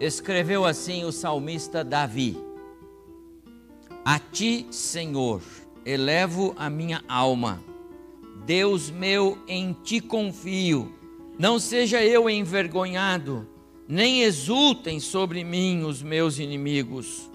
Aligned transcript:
escreveu 0.00 0.64
assim 0.64 1.04
o 1.04 1.12
salmista 1.12 1.84
Davi: 1.84 2.36
A 4.04 4.18
ti, 4.18 4.66
Senhor, 4.70 5.42
elevo 5.84 6.54
a 6.56 6.68
minha 6.68 7.02
alma. 7.08 7.62
Deus 8.44 8.90
meu, 8.90 9.38
em 9.48 9.72
ti 9.72 10.00
confio. 10.00 10.92
Não 11.38 11.58
seja 11.58 12.04
eu 12.04 12.28
envergonhado, 12.28 13.48
nem 13.88 14.22
exultem 14.22 15.00
sobre 15.00 15.42
mim 15.42 15.82
os 15.82 16.02
meus 16.02 16.38
inimigos. 16.38 17.30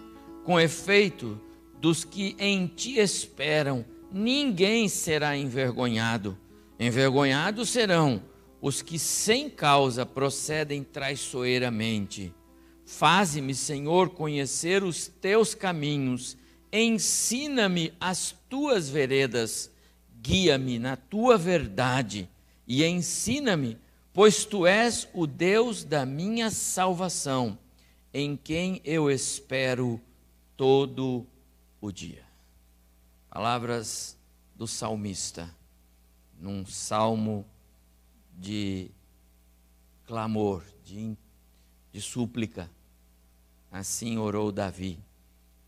Com 0.46 0.60
efeito, 0.60 1.39
dos 1.79 2.04
que 2.04 2.36
em 2.39 2.68
ti 2.68 2.97
esperam, 3.00 3.86
ninguém 4.11 4.87
será 4.87 5.36
envergonhado. 5.36 6.37
Envergonhados 6.79 7.69
serão 7.69 8.21
os 8.61 8.82
que 8.82 9.00
sem 9.00 9.50
causa 9.50 10.05
procedem 10.05 10.83
traiçoeiramente. 10.83 12.33
Faze-me, 12.89 13.54
Senhor, 13.54 14.10
conhecer 14.10 14.84
os 14.84 15.07
teus 15.07 15.54
caminhos, 15.54 16.36
ensina-me 16.74 17.93
as 18.00 18.36
tuas 18.50 18.89
veredas, 18.89 19.71
guia-me 20.20 20.79
na 20.79 20.98
tua 20.98 21.38
verdade 21.38 22.28
e 22.68 22.84
ensina-me, 22.84 23.78
pois 24.12 24.43
tu 24.43 24.65
és 24.65 25.07
o 25.14 25.28
Deus 25.28 25.84
da 25.84 26.04
minha 26.04 26.50
salvação, 26.50 27.60
em 28.12 28.36
quem 28.36 28.82
eu 28.84 29.10
espero 29.10 30.01
todo 30.57 31.28
o 31.79 31.92
dia. 31.92 32.26
Palavras 33.30 34.18
do 34.56 34.66
salmista, 34.66 35.56
num 36.42 36.66
salmo 36.66 37.46
de 38.36 38.90
clamor, 40.06 40.64
de, 40.84 41.16
de 41.94 42.02
súplica 42.02 42.68
Assim 43.72 44.17
orou 44.17 44.52
Davi. 44.52 45.00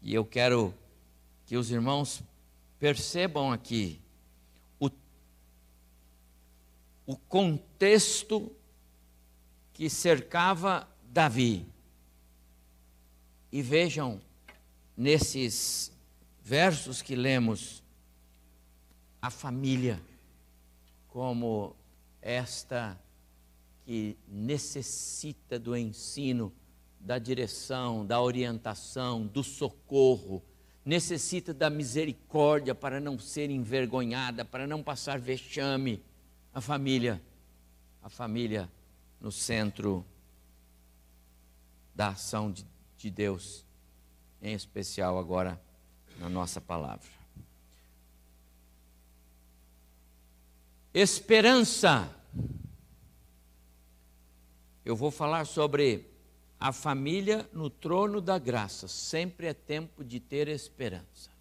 E 0.01 0.13
eu 0.13 0.25
quero 0.25 0.73
que 1.45 1.55
os 1.55 1.69
irmãos 1.69 2.23
percebam 2.79 3.51
aqui 3.51 4.01
o, 4.79 4.89
o 7.05 7.15
contexto 7.15 8.51
que 9.73 9.89
cercava 9.89 10.87
Davi. 11.03 11.65
E 13.51 13.61
vejam 13.61 14.21
nesses 14.95 15.91
versos 16.41 17.01
que 17.01 17.15
lemos 17.15 17.83
a 19.21 19.29
família 19.29 20.01
como 21.07 21.75
esta 22.21 22.99
que 23.85 24.17
necessita 24.27 25.59
do 25.59 25.75
ensino 25.75 26.51
da 27.03 27.17
direção, 27.17 28.05
da 28.05 28.21
orientação, 28.21 29.25
do 29.25 29.43
socorro, 29.43 30.43
necessita 30.85 31.53
da 31.53 31.69
misericórdia 31.69 32.75
para 32.75 32.99
não 32.99 33.17
ser 33.17 33.49
envergonhada, 33.49 34.45
para 34.45 34.67
não 34.67 34.83
passar 34.83 35.19
vexame. 35.19 36.03
A 36.53 36.61
família, 36.61 37.21
a 38.01 38.09
família 38.09 38.69
no 39.19 39.31
centro 39.31 40.05
da 41.95 42.09
ação 42.09 42.51
de, 42.51 42.65
de 42.97 43.09
Deus, 43.09 43.65
em 44.41 44.53
especial 44.53 45.17
agora 45.17 45.61
na 46.19 46.29
nossa 46.29 46.59
palavra. 46.59 47.09
Esperança. 50.93 52.13
Eu 54.83 54.95
vou 54.95 55.09
falar 55.09 55.45
sobre 55.45 56.10
a 56.61 56.71
família 56.71 57.49
no 57.51 57.71
trono 57.71 58.21
da 58.21 58.37
graça. 58.37 58.87
Sempre 58.87 59.47
é 59.47 59.53
tempo 59.53 60.03
de 60.03 60.19
ter 60.19 60.47
esperança. 60.47 61.31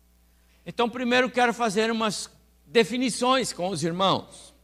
Então, 0.65 0.89
primeiro 0.89 1.31
quero 1.31 1.53
fazer 1.53 1.91
umas 1.91 2.31
definições 2.65 3.53
com 3.53 3.69
os 3.69 3.85
irmãos. 3.85 4.55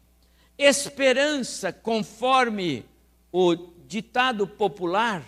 Esperança, 0.57 1.75
conforme 1.75 2.87
o 3.31 3.55
ditado 3.87 4.49
popular, 4.49 5.23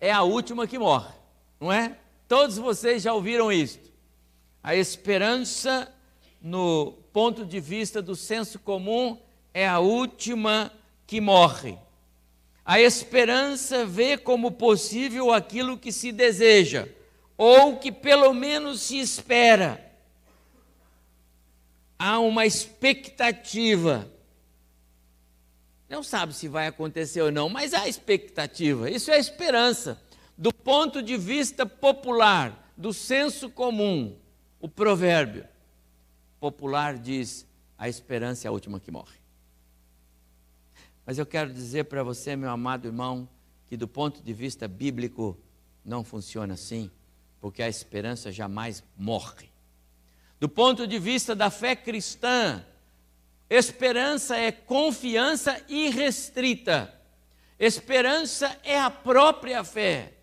é 0.00 0.10
a 0.10 0.22
última 0.22 0.66
que 0.66 0.78
morre, 0.78 1.12
não 1.60 1.70
é? 1.70 1.98
Todos 2.26 2.56
vocês 2.56 3.02
já 3.02 3.12
ouviram 3.12 3.52
isto. 3.52 3.92
A 4.62 4.74
esperança, 4.74 5.92
no 6.40 6.92
ponto 7.12 7.44
de 7.44 7.60
vista 7.60 8.00
do 8.00 8.16
senso 8.16 8.58
comum, 8.58 9.18
é 9.52 9.68
a 9.68 9.78
última 9.78 10.72
que 11.06 11.20
morre. 11.20 11.76
A 12.64 12.80
esperança 12.80 13.84
vê 13.84 14.16
como 14.16 14.52
possível 14.52 15.32
aquilo 15.32 15.76
que 15.76 15.90
se 15.90 16.12
deseja, 16.12 16.88
ou 17.36 17.78
que 17.78 17.90
pelo 17.90 18.32
menos 18.32 18.82
se 18.82 18.98
espera. 19.00 19.92
Há 21.98 22.18
uma 22.20 22.46
expectativa. 22.46 24.10
Não 25.88 26.02
sabe 26.02 26.32
se 26.34 26.48
vai 26.48 26.68
acontecer 26.68 27.20
ou 27.20 27.30
não, 27.30 27.48
mas 27.48 27.74
há 27.74 27.88
expectativa. 27.88 28.90
Isso 28.90 29.10
é 29.10 29.18
esperança. 29.18 30.00
Do 30.38 30.52
ponto 30.52 31.02
de 31.02 31.16
vista 31.16 31.66
popular, 31.66 32.72
do 32.76 32.92
senso 32.92 33.50
comum, 33.50 34.16
o 34.60 34.68
provérbio 34.68 35.46
popular 36.40 36.96
diz: 36.96 37.46
a 37.76 37.88
esperança 37.88 38.46
é 38.46 38.48
a 38.48 38.52
última 38.52 38.80
que 38.80 38.90
morre. 38.90 39.21
Mas 41.04 41.18
eu 41.18 41.26
quero 41.26 41.52
dizer 41.52 41.84
para 41.84 42.02
você, 42.02 42.36
meu 42.36 42.50
amado 42.50 42.86
irmão, 42.86 43.28
que 43.66 43.76
do 43.76 43.88
ponto 43.88 44.22
de 44.22 44.32
vista 44.32 44.68
bíblico 44.68 45.38
não 45.84 46.04
funciona 46.04 46.54
assim, 46.54 46.90
porque 47.40 47.62
a 47.62 47.68
esperança 47.68 48.30
jamais 48.30 48.84
morre. 48.96 49.50
Do 50.38 50.48
ponto 50.48 50.86
de 50.86 50.98
vista 50.98 51.34
da 51.34 51.50
fé 51.50 51.74
cristã, 51.74 52.64
esperança 53.48 54.36
é 54.36 54.52
confiança 54.52 55.60
irrestrita. 55.68 56.92
Esperança 57.58 58.58
é 58.64 58.78
a 58.78 58.90
própria 58.90 59.62
fé. 59.62 60.14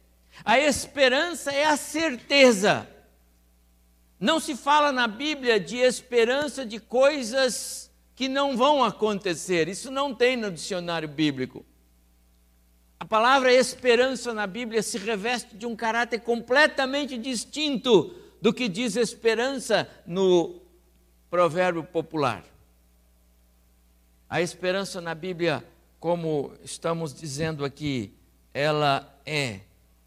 A 0.44 0.60
esperança 0.60 1.52
é 1.52 1.66
a 1.66 1.78
certeza. 1.78 2.88
Não 4.20 4.40
se 4.40 4.56
fala 4.56 4.92
na 4.92 5.08
Bíblia 5.08 5.60
de 5.60 5.78
esperança 5.78 6.66
de 6.66 6.80
coisas 6.80 7.89
que 8.20 8.28
não 8.28 8.58
vão 8.58 8.84
acontecer. 8.84 9.70
Isso 9.70 9.90
não 9.90 10.14
tem 10.14 10.36
no 10.36 10.52
dicionário 10.52 11.08
bíblico. 11.08 11.66
A 13.00 13.06
palavra 13.06 13.54
esperança 13.54 14.34
na 14.34 14.46
Bíblia 14.46 14.84
se 14.84 14.98
reveste 14.98 15.56
de 15.56 15.66
um 15.66 15.74
caráter 15.74 16.20
completamente 16.20 17.18
distinto 17.18 18.14
do 18.42 18.52
que 18.52 18.68
diz 18.68 18.98
esperança 18.98 19.90
no 20.06 20.60
provérbio 21.30 21.82
popular. 21.82 22.44
A 24.30 24.42
esperança 24.42 25.00
na 25.00 25.16
Bíblia, 25.16 25.64
como 25.98 26.52
estamos 26.62 27.14
dizendo 27.14 27.64
aqui, 27.64 28.12
ela 28.54 29.18
é 29.26 29.62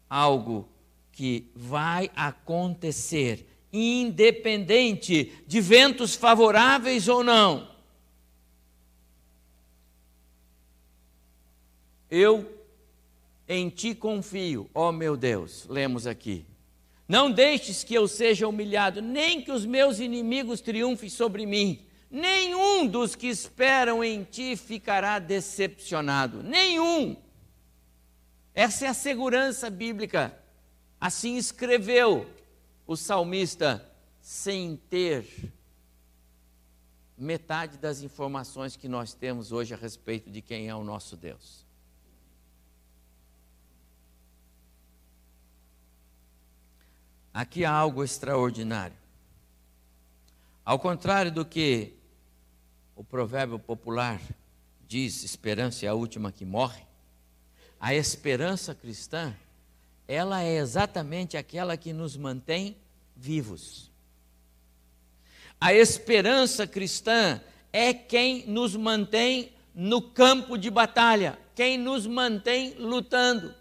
algo 0.07 0.69
que 1.11 1.49
vai 1.55 2.11
acontecer, 2.15 3.43
independente 3.73 5.33
de 5.47 5.59
ventos 5.59 6.13
favoráveis 6.13 7.07
ou 7.07 7.23
não. 7.23 7.72
Eu 12.15 12.63
em 13.47 13.69
ti 13.69 13.95
confio, 13.95 14.69
ó 14.71 14.91
meu 14.91 15.17
Deus. 15.17 15.65
Lemos 15.67 16.05
aqui. 16.05 16.45
Não 17.07 17.31
deixes 17.31 17.83
que 17.83 17.95
eu 17.95 18.07
seja 18.07 18.47
humilhado, 18.47 19.01
nem 19.01 19.41
que 19.41 19.51
os 19.51 19.65
meus 19.65 19.99
inimigos 19.99 20.61
triunfem 20.61 21.09
sobre 21.09 21.47
mim. 21.47 21.83
Nenhum 22.11 22.85
dos 22.85 23.15
que 23.15 23.25
esperam 23.25 24.03
em 24.03 24.23
ti 24.23 24.55
ficará 24.55 25.17
decepcionado. 25.17 26.43
Nenhum. 26.43 27.17
Essa 28.53 28.85
é 28.85 28.89
a 28.89 28.93
segurança 28.93 29.67
bíblica. 29.71 30.37
Assim 31.01 31.35
escreveu 31.35 32.29
o 32.85 32.95
salmista, 32.95 33.91
sem 34.21 34.79
ter 34.87 35.51
metade 37.17 37.79
das 37.79 38.03
informações 38.03 38.75
que 38.75 38.87
nós 38.87 39.15
temos 39.15 39.51
hoje 39.51 39.73
a 39.73 39.77
respeito 39.77 40.29
de 40.29 40.43
quem 40.43 40.69
é 40.69 40.75
o 40.75 40.83
nosso 40.83 41.17
Deus. 41.17 41.63
Aqui 47.33 47.65
há 47.65 47.71
algo 47.71 48.03
extraordinário. 48.03 48.95
Ao 50.63 50.77
contrário 50.77 51.31
do 51.31 51.43
que 51.43 51.93
o 52.95 53.03
provérbio 53.03 53.57
popular 53.57 54.21
diz, 54.87 55.23
esperança 55.23 55.85
é 55.85 55.89
a 55.89 55.93
última 55.93 56.31
que 56.31 56.45
morre, 56.45 56.83
a 57.79 57.93
esperança 57.93 58.75
cristã, 58.75 59.35
ela 60.07 60.43
é 60.43 60.57
exatamente 60.57 61.35
aquela 61.35 61.75
que 61.75 61.91
nos 61.91 62.15
mantém 62.15 62.77
vivos. 63.15 63.91
A 65.59 65.73
esperança 65.73 66.67
cristã 66.67 67.41
é 67.71 67.93
quem 67.93 68.45
nos 68.47 68.75
mantém 68.75 69.51
no 69.73 70.01
campo 70.01 70.57
de 70.57 70.69
batalha, 70.69 71.39
quem 71.55 71.77
nos 71.77 72.05
mantém 72.05 72.75
lutando. 72.75 73.55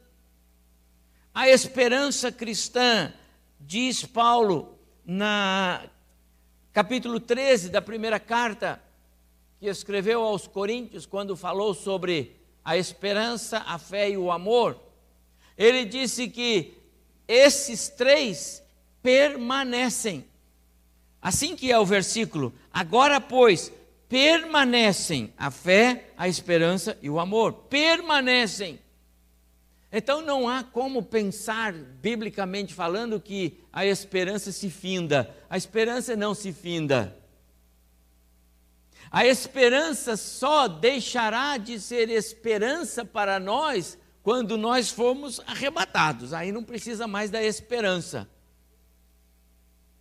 A 1.35 1.49
esperança 1.49 2.31
cristã, 2.31 3.13
diz 3.67 4.05
Paulo 4.05 4.79
na 5.05 5.85
capítulo 6.73 7.21
13 7.21 7.69
da 7.69 7.83
primeira 7.83 8.19
carta 8.19 8.83
que 9.61 9.67
escreveu 9.67 10.23
aos 10.23 10.47
Coríntios, 10.47 11.07
quando 11.07 11.37
falou 11.37 11.75
sobre 11.75 12.37
a 12.65 12.77
esperança, 12.77 13.59
a 13.59 13.79
fé 13.79 14.11
e 14.11 14.17
o 14.17 14.31
amor, 14.31 14.81
ele 15.57 15.85
disse 15.85 16.29
que 16.29 16.75
esses 17.29 17.89
três 17.89 18.63
permanecem. 19.03 20.25
Assim 21.21 21.55
que 21.55 21.71
é 21.71 21.79
o 21.79 21.87
versículo, 21.87 22.53
agora, 22.73 23.21
pois, 23.21 23.73
permanecem 24.09 25.33
a 25.39 25.51
fé, 25.51 26.11
a 26.17 26.27
esperança 26.27 26.99
e 27.01 27.09
o 27.09 27.21
amor. 27.21 27.53
Permanecem. 27.53 28.79
Então 29.93 30.23
não 30.23 30.49
há 30.49 30.65
como 30.65 31.03
pensar, 31.03 31.75
biblicamente 31.75 32.73
falando, 32.73 33.21
que 33.21 33.61
a 33.71 33.85
esperança 33.85 34.51
se 34.51 34.71
finda. 34.71 35.35
A 35.51 35.57
esperança 35.57 36.17
não 36.17 36.35
se 36.35 36.51
finda. 36.51 37.15
A 39.11 39.27
esperança 39.27 40.17
só 40.17 40.67
deixará 40.67 41.59
de 41.59 41.79
ser 41.79 42.09
esperança 42.09 43.05
para 43.05 43.39
nós 43.39 43.99
quando 44.23 44.57
nós 44.57 44.89
formos 44.89 45.39
arrebatados. 45.47 46.33
Aí 46.33 46.51
não 46.51 46.65
precisa 46.65 47.07
mais 47.07 47.31
da 47.31 47.43
esperança. 47.43 48.27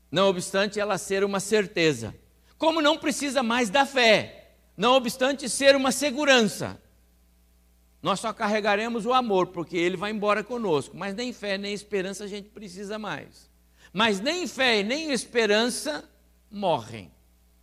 Não 0.09 0.29
obstante 0.29 0.79
ela 0.79 0.97
ser 0.97 1.25
uma 1.25 1.41
certeza. 1.41 2.15
Como 2.57 2.81
não 2.81 2.97
precisa 2.97 3.43
mais 3.43 3.69
da 3.69 3.85
fé, 3.85 4.53
não 4.77 4.93
obstante 4.93 5.49
ser 5.49 5.75
uma 5.75 5.91
segurança. 5.91 6.81
Nós 8.01 8.19
só 8.19 8.33
carregaremos 8.33 9.05
o 9.05 9.13
amor, 9.13 9.47
porque 9.47 9.77
ele 9.77 9.95
vai 9.95 10.11
embora 10.11 10.43
conosco. 10.43 10.97
Mas 10.97 11.13
nem 11.13 11.31
fé, 11.31 11.57
nem 11.57 11.73
esperança 11.73 12.23
a 12.23 12.27
gente 12.27 12.49
precisa 12.49 12.97
mais. 12.97 13.49
Mas 13.93 14.19
nem 14.19 14.47
fé 14.47 14.81
nem 14.81 15.11
esperança 15.11 16.09
morrem. 16.49 17.11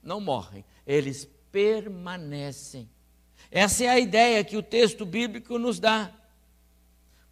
Não 0.03 0.21
morrem. 0.21 0.65
Eles 0.87 1.29
permanecem. 1.51 2.89
Essa 3.51 3.85
é 3.85 3.89
a 3.89 3.99
ideia 3.99 4.45
que 4.45 4.57
o 4.57 4.63
texto 4.63 5.05
bíblico 5.05 5.59
nos 5.59 5.81
dá. 5.81 6.13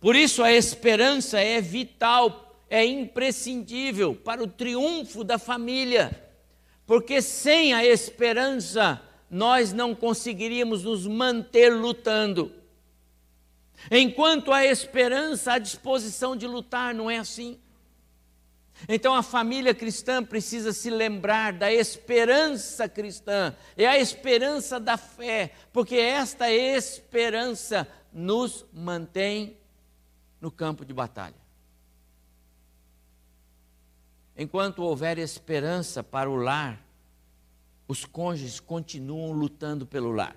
Por 0.01 0.17
isso 0.17 0.43
a 0.43 0.53
esperança 0.53 1.41
é 1.41 1.61
vital, 1.61 2.65
é 2.69 2.85
imprescindível 2.85 4.15
para 4.15 4.43
o 4.43 4.47
triunfo 4.47 5.25
da 5.25 5.39
família, 5.39 6.29
porque 6.87 7.23
sem 7.23 7.73
a 7.73 7.85
esperança 7.85 9.03
nós 9.31 9.73
não 9.73 9.95
conseguiríamos 9.95 10.85
nos 10.85 11.07
manter 11.07 11.71
lutando. 11.71 12.53
Enquanto 13.91 14.53
a 14.53 14.65
esperança, 14.65 15.53
a 15.53 15.59
disposição 15.59 16.37
de 16.37 16.47
lutar, 16.47 16.95
não 16.95 17.11
é 17.11 17.19
assim. 17.19 17.59
Então 18.89 19.15
a 19.15 19.23
família 19.23 19.75
cristã 19.75 20.23
precisa 20.23 20.73
se 20.73 20.91
lembrar 20.91 21.53
da 21.53 21.73
esperança 21.73 22.89
cristã, 22.89 23.55
é 23.77 23.87
a 23.87 23.99
esperança 23.99 24.79
da 24.79 24.99
fé, 24.99 25.53
porque 25.73 25.97
esta 25.97 26.51
esperança 26.51 27.89
nos 28.13 28.67
mantém 28.73 29.57
no 30.41 30.51
campo 30.51 30.85
de 30.85 30.93
batalha. 30.93 31.47
Enquanto 34.37 34.83
houver 34.83 35.19
esperança 35.19 36.03
para 36.03 36.29
o 36.29 36.37
lar, 36.37 36.85
os 37.89 38.05
cônjuges 38.05 38.61
continuam 38.61 39.33
lutando 39.33 39.87
pelo 39.87 40.13
lar. 40.13 40.37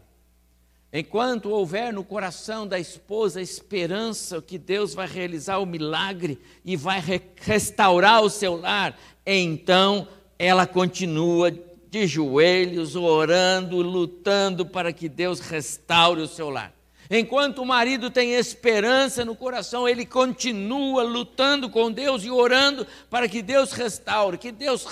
Enquanto 0.91 1.51
houver 1.51 1.93
no 1.93 2.03
coração 2.03 2.65
da 2.65 2.79
esposa 2.79 3.39
esperança 3.39 4.41
que 4.41 4.57
Deus 4.57 4.95
vai 4.95 5.07
realizar 5.07 5.59
o 5.59 5.65
milagre 5.65 6.39
e 6.65 6.75
vai 6.75 6.99
restaurar 7.35 8.23
o 8.23 8.29
seu 8.29 8.55
lar, 8.55 8.97
então 9.23 10.07
ela 10.39 10.65
continua 10.65 11.51
de 11.91 12.07
joelhos, 12.07 12.95
orando, 12.95 13.77
lutando 13.77 14.65
para 14.65 14.91
que 14.91 15.07
Deus 15.07 15.39
restaure 15.39 16.21
o 16.21 16.27
seu 16.27 16.49
lar. 16.49 16.73
Enquanto 17.07 17.59
o 17.59 17.65
marido 17.65 18.09
tem 18.09 18.33
esperança 18.33 19.23
no 19.23 19.35
coração, 19.35 19.87
ele 19.87 20.05
continua 20.05 21.03
lutando 21.03 21.69
com 21.69 21.91
Deus 21.91 22.23
e 22.23 22.31
orando 22.31 22.85
para 23.11 23.27
que 23.27 23.43
Deus 23.43 23.73
restaure, 23.73 24.39
que 24.39 24.51
Deus 24.51 24.87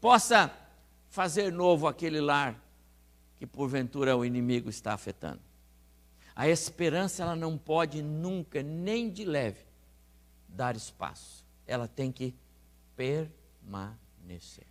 possa 0.00 0.52
fazer 1.08 1.50
novo 1.50 1.88
aquele 1.88 2.20
lar 2.20 2.61
que 3.42 3.46
porventura 3.48 4.16
o 4.16 4.24
inimigo 4.24 4.70
está 4.70 4.94
afetando. 4.94 5.40
A 6.32 6.48
esperança 6.48 7.24
ela 7.24 7.34
não 7.34 7.58
pode 7.58 8.00
nunca, 8.00 8.62
nem 8.62 9.10
de 9.10 9.24
leve, 9.24 9.66
dar 10.46 10.76
espaço. 10.76 11.44
Ela 11.66 11.88
tem 11.88 12.12
que 12.12 12.36
permanecer. 12.94 14.68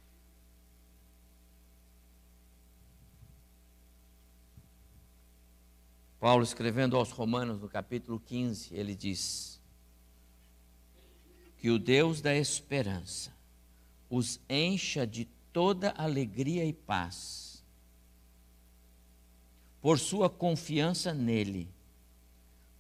Paulo, 6.18 6.42
escrevendo 6.42 6.96
aos 6.96 7.12
Romanos, 7.12 7.60
no 7.60 7.68
capítulo 7.68 8.22
15, 8.22 8.74
ele 8.74 8.96
diz: 8.96 9.60
Que 11.58 11.70
o 11.70 11.78
Deus 11.78 12.22
da 12.22 12.34
esperança 12.34 13.36
os 14.10 14.40
encha 14.48 15.06
de 15.06 15.26
toda 15.52 15.92
alegria 15.98 16.64
e 16.64 16.72
paz, 16.72 17.41
por 19.82 19.98
sua 19.98 20.30
confiança 20.30 21.14
nele, 21.14 21.68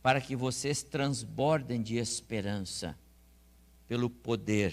para 0.03 0.21
que 0.21 0.35
vocês 0.35 0.83
transbordem 0.83 1.81
de 1.81 1.97
esperança 1.97 2.97
pelo 3.87 4.09
poder 4.09 4.71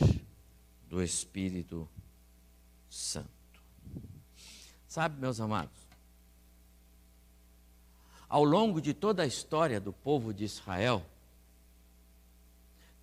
do 0.89 1.03
Espírito 1.03 1.89
Santo. 2.89 3.29
Sabe, 4.87 5.21
meus 5.21 5.41
amados, 5.41 5.77
ao 8.29 8.45
longo 8.45 8.81
de 8.81 8.93
toda 8.93 9.23
a 9.23 9.27
história 9.27 9.81
do 9.81 9.93
povo 9.93 10.33
de 10.35 10.45
Israel, 10.45 11.05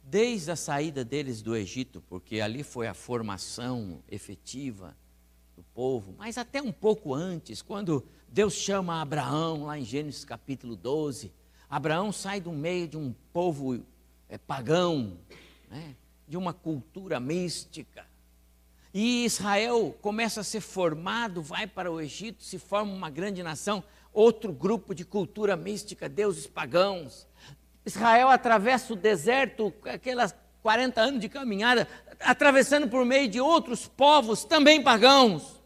desde 0.04 0.52
a 0.52 0.56
saída 0.56 1.04
deles 1.04 1.42
do 1.42 1.56
Egito, 1.56 2.00
porque 2.02 2.40
ali 2.40 2.64
foi 2.64 2.88
a 2.88 2.94
formação 2.94 4.04
efetiva 4.08 4.96
do 5.56 5.64
povo, 5.74 6.14
mas 6.18 6.38
até 6.38 6.62
um 6.62 6.72
pouco 6.72 7.14
antes, 7.14 7.62
quando 7.62 8.06
Deus 8.28 8.54
chama 8.54 9.02
Abraão, 9.02 9.66
lá 9.66 9.80
em 9.80 9.86
Gênesis 9.86 10.26
capítulo 10.26 10.76
12, 10.76 11.32
Abraão 11.70 12.12
sai 12.12 12.42
do 12.42 12.52
meio 12.52 12.88
de 12.88 12.98
um 12.98 13.14
povo 13.32 13.84
é, 14.28 14.38
pagão, 14.38 15.18
né, 15.70 15.96
de 16.28 16.38
uma 16.38 16.54
cultura 16.54 17.20
mística. 17.20 18.06
E 18.94 19.26
Israel 19.26 19.96
começa 20.02 20.42
a 20.42 20.44
ser 20.44 20.62
formado, 20.62 21.42
vai 21.42 21.68
para 21.68 21.92
o 21.92 22.00
Egito, 22.00 22.44
se 22.44 22.58
forma 22.58 22.94
uma 22.94 23.10
grande 23.10 23.44
nação 23.44 23.84
outro 24.14 24.54
grupo 24.54 24.96
de 24.96 25.04
cultura 25.04 25.56
mística, 25.56 26.08
deuses 26.08 26.48
pagãos. 26.48 27.28
Israel 27.86 28.30
atravessa 28.30 28.94
o 28.94 28.96
deserto, 28.96 29.74
aquelas 29.84 30.34
40 30.66 31.00
anos 31.00 31.22
de 31.22 31.30
caminhada, 31.30 31.88
atravessando 32.20 32.88
por 32.88 33.06
meio 33.06 33.28
de 33.28 33.40
outros 33.40 33.88
povos 33.88 34.44
também 34.44 34.82
pagãos. 34.82 35.62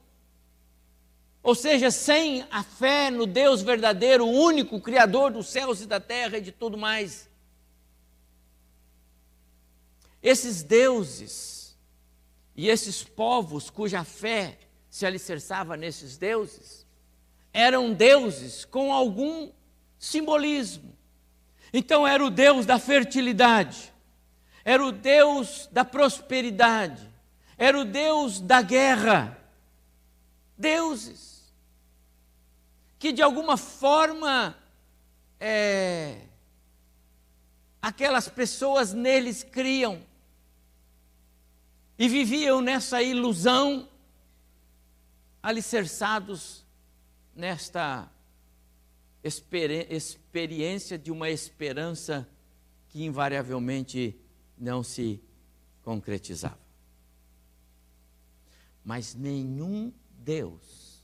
Ou 1.41 1.55
seja, 1.55 1.89
sem 1.89 2.45
a 2.51 2.63
fé 2.63 3.09
no 3.09 3.25
Deus 3.25 3.61
verdadeiro, 3.61 4.27
único 4.27 4.81
Criador 4.81 5.31
dos 5.31 5.47
céus 5.47 5.79
e 5.79 5.85
da 5.85 6.01
terra 6.01 6.37
e 6.37 6.41
de 6.41 6.51
tudo 6.51 6.77
mais. 6.77 7.29
Esses 10.21 10.63
deuses 10.63 11.77
e 12.53 12.67
esses 12.67 13.01
povos 13.01 13.69
cuja 13.69 14.03
fé 14.03 14.57
se 14.89 15.05
alicerçava 15.05 15.77
nesses 15.77 16.17
deuses, 16.17 16.85
eram 17.53 17.93
deuses 17.93 18.65
com 18.65 18.91
algum 18.91 19.49
simbolismo. 19.97 20.93
Então 21.71 22.05
era 22.05 22.25
o 22.25 22.29
Deus 22.29 22.65
da 22.65 22.77
fertilidade, 22.77 23.93
era 24.63 24.85
o 24.85 24.91
Deus 24.91 25.67
da 25.71 25.85
prosperidade, 25.85 27.07
era 27.57 27.79
o 27.79 27.85
Deus 27.85 28.39
da 28.39 28.61
guerra. 28.61 29.37
Deuses. 30.57 31.53
Que 32.97 33.13
de 33.13 33.21
alguma 33.21 33.55
forma 33.55 34.55
é, 35.39 36.21
aquelas 37.81 38.27
pessoas 38.27 38.93
neles 38.93 39.43
criam. 39.43 40.01
E 41.97 42.07
viviam 42.07 42.61
nessa 42.61 43.01
ilusão, 43.01 43.89
alicerçados 45.43 46.65
nesta 47.35 48.09
experiência 49.23 50.97
de 50.97 51.11
uma 51.11 51.29
esperança 51.29 52.27
que 52.87 53.03
invariavelmente 53.03 54.17
não 54.59 54.83
se 54.83 55.21
concretizava. 55.83 56.59
Mas 58.83 59.15
nenhum 59.15 59.93
Deus, 60.19 61.03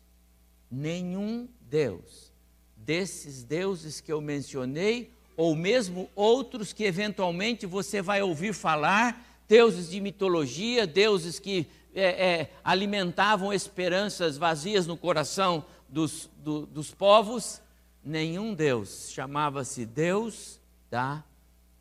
nenhum 0.69 1.47
Deus, 1.62 2.33
desses 2.75 3.43
deuses 3.43 4.01
que 4.01 4.12
eu 4.12 4.21
mencionei 4.21 5.12
ou 5.38 5.55
mesmo 5.55 6.09
outros 6.15 6.71
que 6.74 6.83
eventualmente 6.83 7.65
você 7.65 8.01
vai 8.01 8.21
ouvir 8.21 8.53
falar, 8.53 9.25
deuses 9.47 9.89
de 9.89 10.00
mitologia, 10.00 10.88
deuses 10.88 11.39
que 11.39 11.67
é, 11.93 12.03
é, 12.03 12.51
alimentavam 12.63 13.53
esperanças 13.53 14.38
vazias 14.38 14.85
no 14.88 14.97
coração 14.97 15.65
dos, 15.88 16.29
do, 16.38 16.65
dos 16.65 16.93
povos, 16.93 17.62
nenhum 18.03 18.53
Deus 18.53 19.09
chamava-se 19.12 19.85
Deus 19.85 20.59
da 20.89 21.24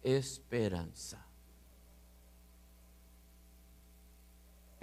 esperança. 0.03 1.24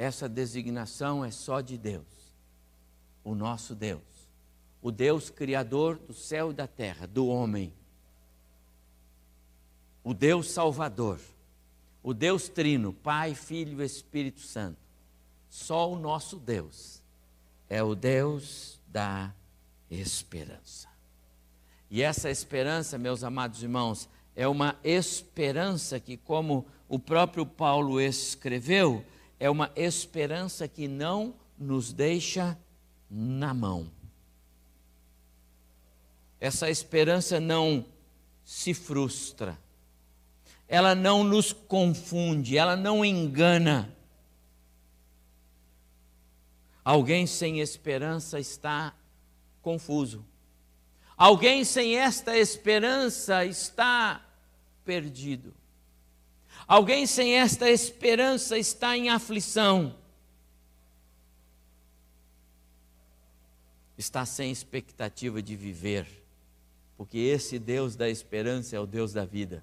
Essa 0.01 0.27
designação 0.27 1.23
é 1.23 1.29
só 1.29 1.61
de 1.61 1.77
Deus, 1.77 2.07
o 3.23 3.35
nosso 3.35 3.75
Deus, 3.75 4.01
o 4.81 4.89
Deus 4.89 5.29
Criador 5.29 5.99
do 5.99 6.11
céu 6.11 6.49
e 6.49 6.55
da 6.55 6.65
terra, 6.65 7.05
do 7.05 7.27
homem, 7.27 7.71
o 10.03 10.11
Deus 10.11 10.49
Salvador, 10.49 11.19
o 12.01 12.15
Deus 12.15 12.49
Trino, 12.49 12.91
Pai, 12.91 13.35
Filho 13.35 13.79
e 13.79 13.85
Espírito 13.85 14.39
Santo. 14.39 14.79
Só 15.47 15.91
o 15.91 15.99
nosso 15.99 16.39
Deus 16.39 17.03
é 17.69 17.83
o 17.83 17.93
Deus 17.93 18.81
da 18.87 19.31
esperança. 19.87 20.89
E 21.91 22.01
essa 22.01 22.27
esperança, 22.27 22.97
meus 22.97 23.23
amados 23.23 23.61
irmãos, 23.61 24.09
é 24.35 24.47
uma 24.47 24.75
esperança 24.83 25.99
que, 25.99 26.17
como 26.17 26.65
o 26.89 26.97
próprio 26.97 27.45
Paulo 27.45 28.01
escreveu, 28.01 29.05
é 29.41 29.49
uma 29.49 29.71
esperança 29.75 30.67
que 30.67 30.87
não 30.87 31.33
nos 31.57 31.91
deixa 31.91 32.55
na 33.09 33.55
mão. 33.55 33.91
Essa 36.39 36.69
esperança 36.69 37.39
não 37.39 37.83
se 38.45 38.71
frustra, 38.75 39.59
ela 40.67 40.93
não 40.93 41.23
nos 41.23 41.51
confunde, 41.51 42.55
ela 42.55 42.75
não 42.75 43.03
engana. 43.03 43.91
Alguém 46.85 47.25
sem 47.25 47.61
esperança 47.61 48.39
está 48.39 48.93
confuso. 49.59 50.23
Alguém 51.17 51.63
sem 51.63 51.97
esta 51.97 52.37
esperança 52.37 53.43
está 53.43 54.23
perdido. 54.85 55.51
Alguém 56.71 57.05
sem 57.05 57.33
esta 57.33 57.69
esperança 57.69 58.57
está 58.57 58.95
em 58.95 59.09
aflição. 59.09 59.93
Está 63.97 64.25
sem 64.25 64.49
expectativa 64.49 65.41
de 65.41 65.53
viver, 65.53 66.07
porque 66.95 67.17
esse 67.17 67.59
Deus 67.59 67.97
da 67.97 68.09
esperança 68.09 68.73
é 68.73 68.79
o 68.79 68.85
Deus 68.85 69.11
da 69.11 69.25
vida. 69.25 69.61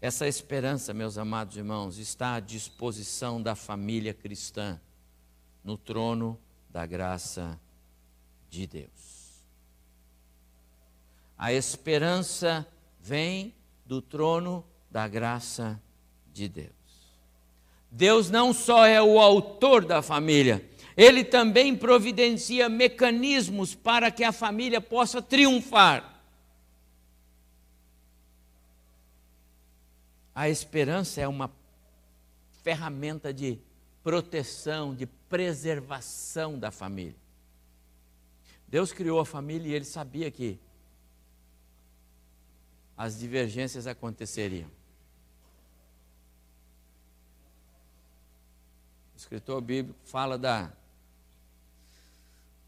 Essa 0.00 0.26
esperança, 0.26 0.92
meus 0.92 1.16
amados 1.16 1.56
irmãos, 1.56 1.96
está 1.96 2.34
à 2.34 2.40
disposição 2.40 3.40
da 3.40 3.54
família 3.54 4.12
cristã 4.12 4.80
no 5.62 5.78
trono 5.78 6.36
da 6.68 6.84
graça 6.84 7.56
de 8.50 8.66
Deus. 8.66 9.44
A 11.38 11.52
esperança 11.52 12.66
vem 13.00 13.54
do 13.88 14.02
trono 14.02 14.62
da 14.90 15.08
graça 15.08 15.82
de 16.30 16.46
Deus. 16.46 16.68
Deus 17.90 18.28
não 18.28 18.52
só 18.52 18.84
é 18.84 19.00
o 19.00 19.18
autor 19.18 19.82
da 19.82 20.02
família, 20.02 20.68
ele 20.94 21.24
também 21.24 21.74
providencia 21.74 22.68
mecanismos 22.68 23.74
para 23.74 24.10
que 24.10 24.22
a 24.22 24.30
família 24.30 24.78
possa 24.78 25.22
triunfar. 25.22 26.20
A 30.34 30.50
esperança 30.50 31.22
é 31.22 31.26
uma 31.26 31.50
ferramenta 32.62 33.32
de 33.32 33.58
proteção, 34.04 34.94
de 34.94 35.06
preservação 35.06 36.58
da 36.58 36.70
família. 36.70 37.16
Deus 38.68 38.92
criou 38.92 39.18
a 39.18 39.24
família 39.24 39.70
e 39.70 39.74
ele 39.74 39.86
sabia 39.86 40.30
que 40.30 40.60
as 42.98 43.16
divergências 43.16 43.86
aconteceriam. 43.86 44.68
O 49.14 49.16
escritor 49.16 49.60
bíblico 49.60 50.00
fala 50.04 50.36
da, 50.36 50.72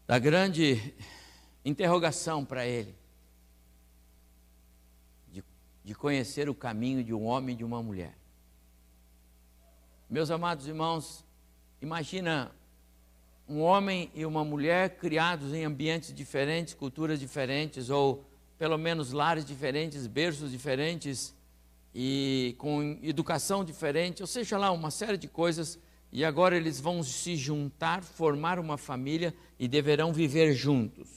da 0.07 0.17
grande 0.17 0.95
interrogação 1.65 2.45
para 2.45 2.65
ele, 2.65 2.95
de, 5.29 5.43
de 5.83 5.93
conhecer 5.93 6.47
o 6.47 6.55
caminho 6.55 7.03
de 7.03 7.13
um 7.13 7.25
homem 7.25 7.53
e 7.53 7.57
de 7.57 7.65
uma 7.65 7.83
mulher. 7.83 8.17
Meus 10.09 10.31
amados 10.31 10.65
irmãos, 10.65 11.25
imagina 11.81 12.55
um 13.49 13.59
homem 13.59 14.09
e 14.15 14.25
uma 14.25 14.45
mulher 14.45 14.95
criados 14.95 15.53
em 15.53 15.65
ambientes 15.65 16.13
diferentes, 16.13 16.73
culturas 16.73 17.19
diferentes, 17.19 17.89
ou 17.89 18.30
pelo 18.61 18.77
menos 18.77 19.11
lares 19.11 19.43
diferentes, 19.43 20.05
berços 20.05 20.51
diferentes, 20.51 21.33
e 21.95 22.53
com 22.59 22.99
educação 23.01 23.65
diferente, 23.65 24.21
ou 24.21 24.27
seja 24.27 24.55
lá, 24.55 24.69
uma 24.69 24.91
série 24.91 25.17
de 25.17 25.27
coisas, 25.27 25.79
e 26.11 26.23
agora 26.23 26.55
eles 26.55 26.79
vão 26.79 27.01
se 27.01 27.35
juntar, 27.35 28.03
formar 28.03 28.59
uma 28.59 28.77
família 28.77 29.33
e 29.57 29.67
deverão 29.67 30.13
viver 30.13 30.53
juntos 30.53 31.09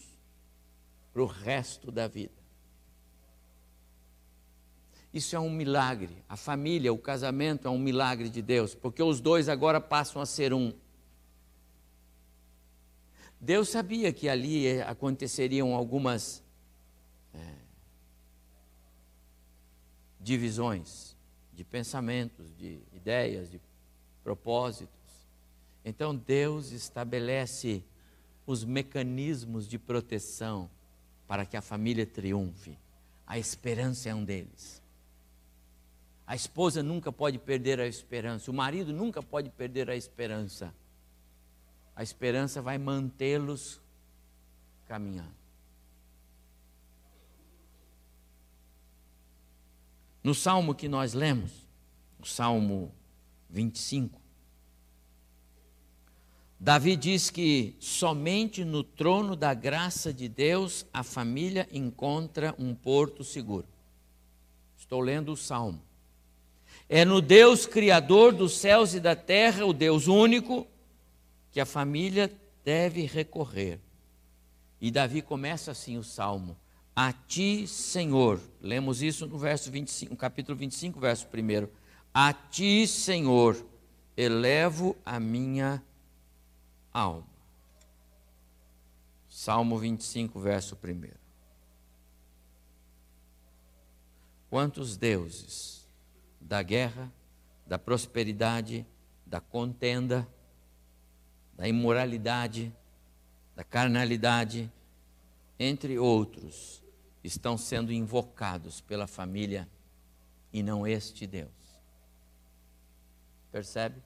para 1.12 1.22
o 1.22 1.26
resto 1.26 1.92
da 1.92 2.08
vida. 2.08 2.32
Isso 5.12 5.36
é 5.36 5.38
um 5.38 5.50
milagre. 5.50 6.16
A 6.26 6.38
família, 6.38 6.94
o 6.94 6.98
casamento 6.98 7.68
é 7.68 7.70
um 7.70 7.78
milagre 7.78 8.30
de 8.30 8.40
Deus, 8.40 8.74
porque 8.74 9.02
os 9.02 9.20
dois 9.20 9.50
agora 9.50 9.82
passam 9.82 10.22
a 10.22 10.24
ser 10.24 10.54
um. 10.54 10.72
Deus 13.38 13.68
sabia 13.68 14.14
que 14.14 14.30
ali 14.30 14.80
aconteceriam 14.80 15.74
algumas 15.74 16.42
é, 17.34 17.54
divisões 20.20 21.16
de 21.52 21.64
pensamentos, 21.64 22.56
de 22.56 22.80
ideias, 22.92 23.50
de 23.50 23.60
propósitos. 24.22 24.88
Então 25.84 26.14
Deus 26.14 26.72
estabelece 26.72 27.84
os 28.46 28.64
mecanismos 28.64 29.68
de 29.68 29.78
proteção 29.78 30.70
para 31.26 31.44
que 31.44 31.56
a 31.56 31.62
família 31.62 32.06
triunfe. 32.06 32.78
A 33.26 33.38
esperança 33.38 34.08
é 34.08 34.14
um 34.14 34.24
deles. 34.24 34.82
A 36.26 36.34
esposa 36.34 36.82
nunca 36.82 37.12
pode 37.12 37.38
perder 37.38 37.80
a 37.80 37.86
esperança, 37.86 38.50
o 38.50 38.54
marido 38.54 38.92
nunca 38.92 39.22
pode 39.22 39.50
perder 39.50 39.90
a 39.90 39.96
esperança 39.96 40.74
a 41.96 42.02
esperança 42.02 42.60
vai 42.60 42.76
mantê-los 42.76 43.80
caminhando. 44.86 45.43
No 50.24 50.34
salmo 50.34 50.74
que 50.74 50.88
nós 50.88 51.12
lemos, 51.12 51.52
o 52.18 52.26
salmo 52.26 52.90
25, 53.50 54.24
Davi 56.58 56.96
diz 56.96 57.28
que 57.28 57.76
somente 57.78 58.64
no 58.64 58.82
trono 58.82 59.36
da 59.36 59.52
graça 59.52 60.14
de 60.14 60.26
Deus 60.26 60.86
a 60.94 61.02
família 61.02 61.68
encontra 61.70 62.54
um 62.58 62.74
porto 62.74 63.22
seguro. 63.22 63.66
Estou 64.74 65.00
lendo 65.00 65.32
o 65.32 65.36
salmo. 65.36 65.82
É 66.88 67.04
no 67.04 67.20
Deus 67.20 67.66
Criador 67.66 68.32
dos 68.32 68.56
céus 68.56 68.94
e 68.94 69.00
da 69.00 69.14
terra, 69.14 69.66
o 69.66 69.74
Deus 69.74 70.06
único, 70.06 70.66
que 71.52 71.60
a 71.60 71.66
família 71.66 72.32
deve 72.64 73.04
recorrer. 73.04 73.78
E 74.80 74.90
Davi 74.90 75.20
começa 75.20 75.70
assim 75.70 75.98
o 75.98 76.02
salmo: 76.02 76.56
A 76.94 77.12
ti, 77.12 77.66
Senhor. 77.66 78.40
Lemos 78.60 79.02
isso 79.02 79.26
no 79.26 79.36
verso 79.36 79.70
25, 79.70 80.12
no 80.12 80.16
capítulo 80.16 80.56
25, 80.56 81.00
verso 81.00 81.26
1. 81.26 81.68
A 82.12 82.32
ti, 82.32 82.86
Senhor, 82.86 83.66
elevo 84.16 84.96
a 85.04 85.18
minha 85.18 85.82
alma. 86.92 87.26
Salmo 89.28 89.76
25, 89.76 90.38
verso 90.38 90.78
1. 90.80 91.10
Quantos 94.48 94.96
deuses 94.96 95.88
da 96.40 96.62
guerra, 96.62 97.12
da 97.66 97.76
prosperidade, 97.76 98.86
da 99.26 99.40
contenda, 99.40 100.28
da 101.56 101.66
imoralidade, 101.66 102.72
da 103.56 103.64
carnalidade, 103.64 104.70
entre 105.58 105.98
outros, 105.98 106.83
estão 107.24 107.58
sendo 107.58 107.92
invocados 107.92 108.80
pela 108.82 109.08
família 109.08 109.68
e 110.52 110.62
não 110.62 110.86
este 110.86 111.26
Deus. 111.26 111.50
Percebe? 113.50 114.00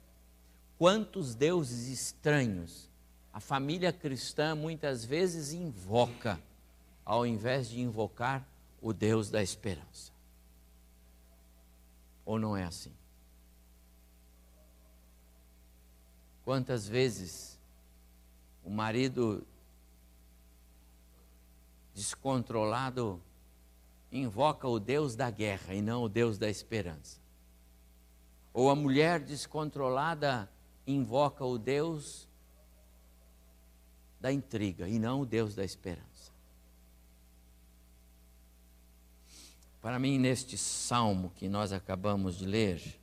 Quantos 0.79 1.35
deuses 1.35 1.89
estranhos 1.89 2.89
a 3.39 3.41
família 3.41 3.93
cristã 3.93 4.55
muitas 4.55 5.05
vezes 5.05 5.53
invoca 5.53 6.41
ao 7.05 7.25
invés 7.25 7.69
de 7.69 7.81
invocar 7.81 8.45
o 8.83 8.93
Deus 8.93 9.31
da 9.31 9.41
esperança. 9.41 10.13
Ou 12.25 12.37
não 12.37 12.57
é 12.57 12.65
assim? 12.65 12.93
Quantas 16.45 16.89
vezes 16.89 17.59
o 18.65 18.71
marido 18.71 19.47
descontrolado 21.99 23.21
invoca 24.13 24.69
o 24.69 24.79
Deus 24.79 25.17
da 25.17 25.33
guerra 25.33 25.75
e 25.75 25.83
não 25.83 26.05
o 26.05 26.09
Deus 26.09 26.39
da 26.39 26.49
esperança? 26.49 27.21
Ou 28.53 28.71
a 28.71 28.77
mulher 28.77 29.19
descontrolada 29.19 30.49
invoca 30.87 31.45
o 31.45 31.59
Deus 31.59 32.29
da 34.21 34.33
intriga 34.33 34.89
e 34.89 34.97
não 34.97 35.23
o 35.23 35.27
Deus 35.27 35.57
da 35.57 35.65
esperança? 35.65 36.33
Para 39.81 39.99
mim, 39.99 40.19
neste 40.19 40.57
salmo 40.57 41.33
que 41.35 41.49
nós 41.49 41.73
acabamos 41.73 42.39
de 42.39 42.47
ler, 42.47 43.01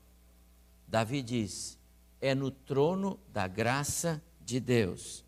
Davi 0.87 1.21
diz: 1.21 1.77
é 2.21 2.33
no 2.33 2.49
trono 2.49 3.19
da 3.27 3.45
graça 3.45 4.23
de 4.39 4.61
Deus 4.61 5.25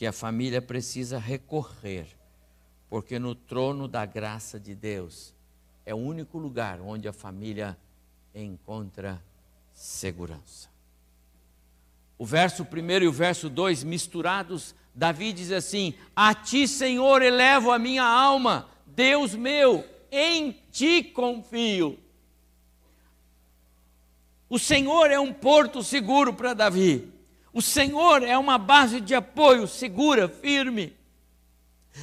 que 0.00 0.06
a 0.06 0.12
família 0.12 0.62
precisa 0.62 1.18
recorrer, 1.18 2.16
porque 2.90 3.20
no 3.20 3.36
trono 3.36 3.86
da 3.86 4.04
graça 4.04 4.58
de 4.58 4.74
Deus 4.74 5.32
é 5.86 5.94
o 5.94 5.98
único 5.98 6.36
lugar 6.36 6.80
onde 6.80 7.06
a 7.06 7.12
família 7.12 7.78
encontra 8.34 9.22
segurança. 9.72 10.68
O 12.18 12.26
verso 12.26 12.64
1 12.64 13.04
e 13.04 13.06
o 13.06 13.12
verso 13.12 13.48
2 13.48 13.84
misturados, 13.84 14.74
Davi 14.92 15.32
diz 15.32 15.52
assim: 15.52 15.94
A 16.14 16.34
ti, 16.34 16.66
Senhor, 16.66 17.22
elevo 17.22 17.70
a 17.70 17.78
minha 17.78 18.04
alma, 18.04 18.68
Deus 18.84 19.34
meu, 19.36 19.86
em 20.10 20.52
ti 20.72 21.02
confio. 21.02 21.96
O 24.48 24.58
Senhor 24.58 25.12
é 25.12 25.18
um 25.18 25.32
porto 25.32 25.80
seguro 25.82 26.34
para 26.34 26.54
Davi. 26.54 27.08
O 27.52 27.62
Senhor 27.62 28.24
é 28.24 28.36
uma 28.36 28.58
base 28.58 29.00
de 29.00 29.14
apoio 29.14 29.68
segura, 29.68 30.28
firme. 30.28 30.99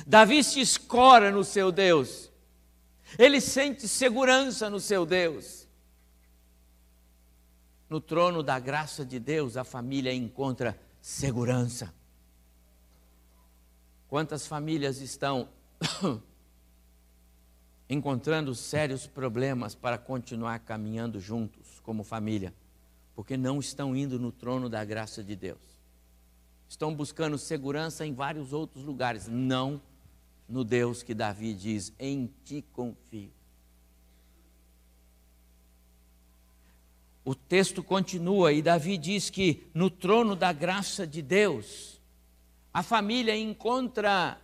Davi 0.06 0.44
se 0.44 0.60
escora 0.60 1.32
no 1.32 1.44
seu 1.44 1.72
Deus. 1.72 2.30
Ele 3.18 3.40
sente 3.40 3.88
segurança 3.88 4.70
no 4.70 4.80
seu 4.80 5.06
Deus. 5.06 5.68
No 7.90 8.02
trono 8.02 8.44
da 8.44 8.60
graça 8.60 9.06
de 9.06 9.18
Deus, 9.18 9.56
a 9.56 9.64
família 9.64 10.14
encontra 10.14 10.78
segurança. 11.02 11.94
Quantas 14.10 14.46
famílias 14.46 15.00
estão 15.00 15.48
encontrando 17.90 18.54
sérios 18.54 19.08
problemas 19.08 19.74
para 19.74 19.98
continuar 19.98 20.60
caminhando 20.60 21.20
juntos 21.20 21.80
como 21.82 22.04
família, 22.04 22.54
porque 23.16 23.38
não 23.38 23.60
estão 23.60 23.96
indo 23.96 24.20
no 24.20 24.32
trono 24.32 24.70
da 24.70 24.84
graça 24.84 25.24
de 25.24 25.36
Deus. 25.36 25.77
Estão 26.68 26.94
buscando 26.94 27.38
segurança 27.38 28.06
em 28.06 28.14
vários 28.14 28.52
outros 28.54 28.84
lugares, 28.84 29.28
não 29.28 29.82
no 30.48 30.64
Deus 30.64 31.04
que 31.04 31.14
Davi 31.14 31.54
diz: 31.54 31.94
Em 32.00 32.32
ti 32.44 32.64
confio. 32.74 33.32
O 37.24 37.36
texto 37.36 37.84
continua 37.84 38.54
e 38.54 38.62
Davi 38.62 38.98
diz 38.98 39.30
que 39.30 39.68
no 39.74 39.90
trono 39.90 40.34
da 40.36 40.54
graça 40.54 41.06
de 41.06 41.22
Deus, 41.22 42.00
a 42.74 42.82
família 42.82 43.36
encontra 43.36 44.40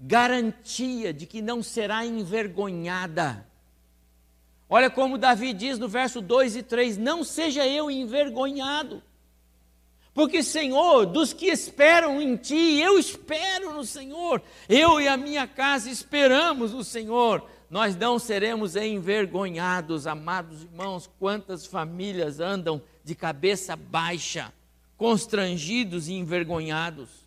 garantia 0.00 1.12
de 1.12 1.26
que 1.26 1.42
não 1.42 1.62
será 1.62 2.04
envergonhada. 2.04 3.46
Olha 4.68 4.88
como 4.88 5.18
Davi 5.18 5.52
diz 5.52 5.78
no 5.78 5.88
verso 5.88 6.20
2 6.20 6.56
e 6.56 6.62
3: 6.62 6.96
Não 6.96 7.22
seja 7.22 7.66
eu 7.66 7.90
envergonhado, 7.90 9.02
porque, 10.14 10.42
Senhor, 10.42 11.04
dos 11.04 11.32
que 11.32 11.46
esperam 11.46 12.22
em 12.22 12.36
Ti, 12.36 12.78
eu 12.78 12.98
espero 12.98 13.74
no 13.74 13.84
Senhor, 13.84 14.40
eu 14.68 15.00
e 15.00 15.08
a 15.08 15.16
minha 15.16 15.46
casa 15.46 15.90
esperamos 15.90 16.72
no 16.72 16.84
Senhor, 16.84 17.44
nós 17.68 17.96
não 17.96 18.18
seremos 18.18 18.76
envergonhados, 18.76 20.06
amados 20.06 20.62
irmãos. 20.62 21.10
Quantas 21.18 21.66
famílias 21.66 22.38
andam 22.38 22.80
de 23.02 23.14
cabeça 23.14 23.74
baixa, 23.74 24.52
constrangidos 24.96 26.08
e 26.08 26.12
envergonhados? 26.12 27.24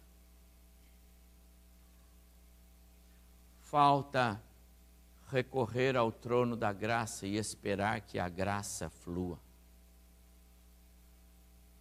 falta 3.68 4.42
recorrer 5.30 5.98
ao 5.98 6.12
trono 6.12 6.56
da 6.56 6.72
graça 6.72 7.28
e 7.28 7.36
esperar 7.36 8.02
que 8.02 8.18
a 8.18 8.30
graça 8.30 8.90
flua. 8.90 9.38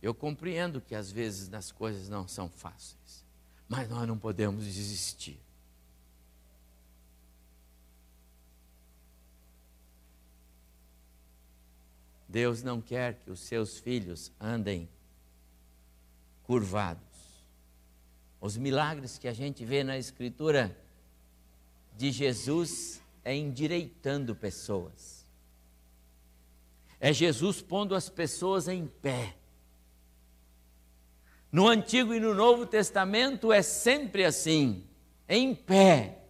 Eu 0.02 0.14
compreendo 0.14 0.80
que 0.80 0.94
às 0.94 1.10
vezes 1.10 1.52
as 1.52 1.72
coisas 1.72 2.08
não 2.08 2.28
são 2.28 2.48
fáceis, 2.48 3.24
mas 3.68 3.88
nós 3.88 4.06
não 4.06 4.18
podemos 4.18 4.64
desistir. 4.64 5.40
Deus 12.28 12.62
não 12.62 12.80
quer 12.80 13.14
que 13.14 13.30
os 13.30 13.40
seus 13.40 13.78
filhos 13.78 14.30
andem 14.40 14.88
curvados. 16.42 17.02
Os 18.40 18.56
milagres 18.56 19.18
que 19.18 19.26
a 19.26 19.32
gente 19.32 19.64
vê 19.64 19.82
na 19.82 19.96
Escritura 19.96 20.76
de 21.96 22.12
Jesus 22.12 23.00
é 23.24 23.34
endireitando 23.34 24.36
pessoas. 24.36 25.24
É 27.00 27.12
Jesus 27.12 27.60
pondo 27.62 27.94
as 27.94 28.08
pessoas 28.08 28.68
em 28.68 28.86
pé. 28.86 29.34
No 31.56 31.68
Antigo 31.68 32.12
e 32.12 32.20
no 32.20 32.34
Novo 32.34 32.66
Testamento 32.66 33.50
é 33.50 33.62
sempre 33.62 34.26
assim, 34.26 34.86
em 35.26 35.54
pé, 35.54 36.22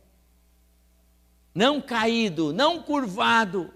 não 1.53 1.81
caído, 1.81 2.53
não 2.53 2.81
curvado. 2.81 3.75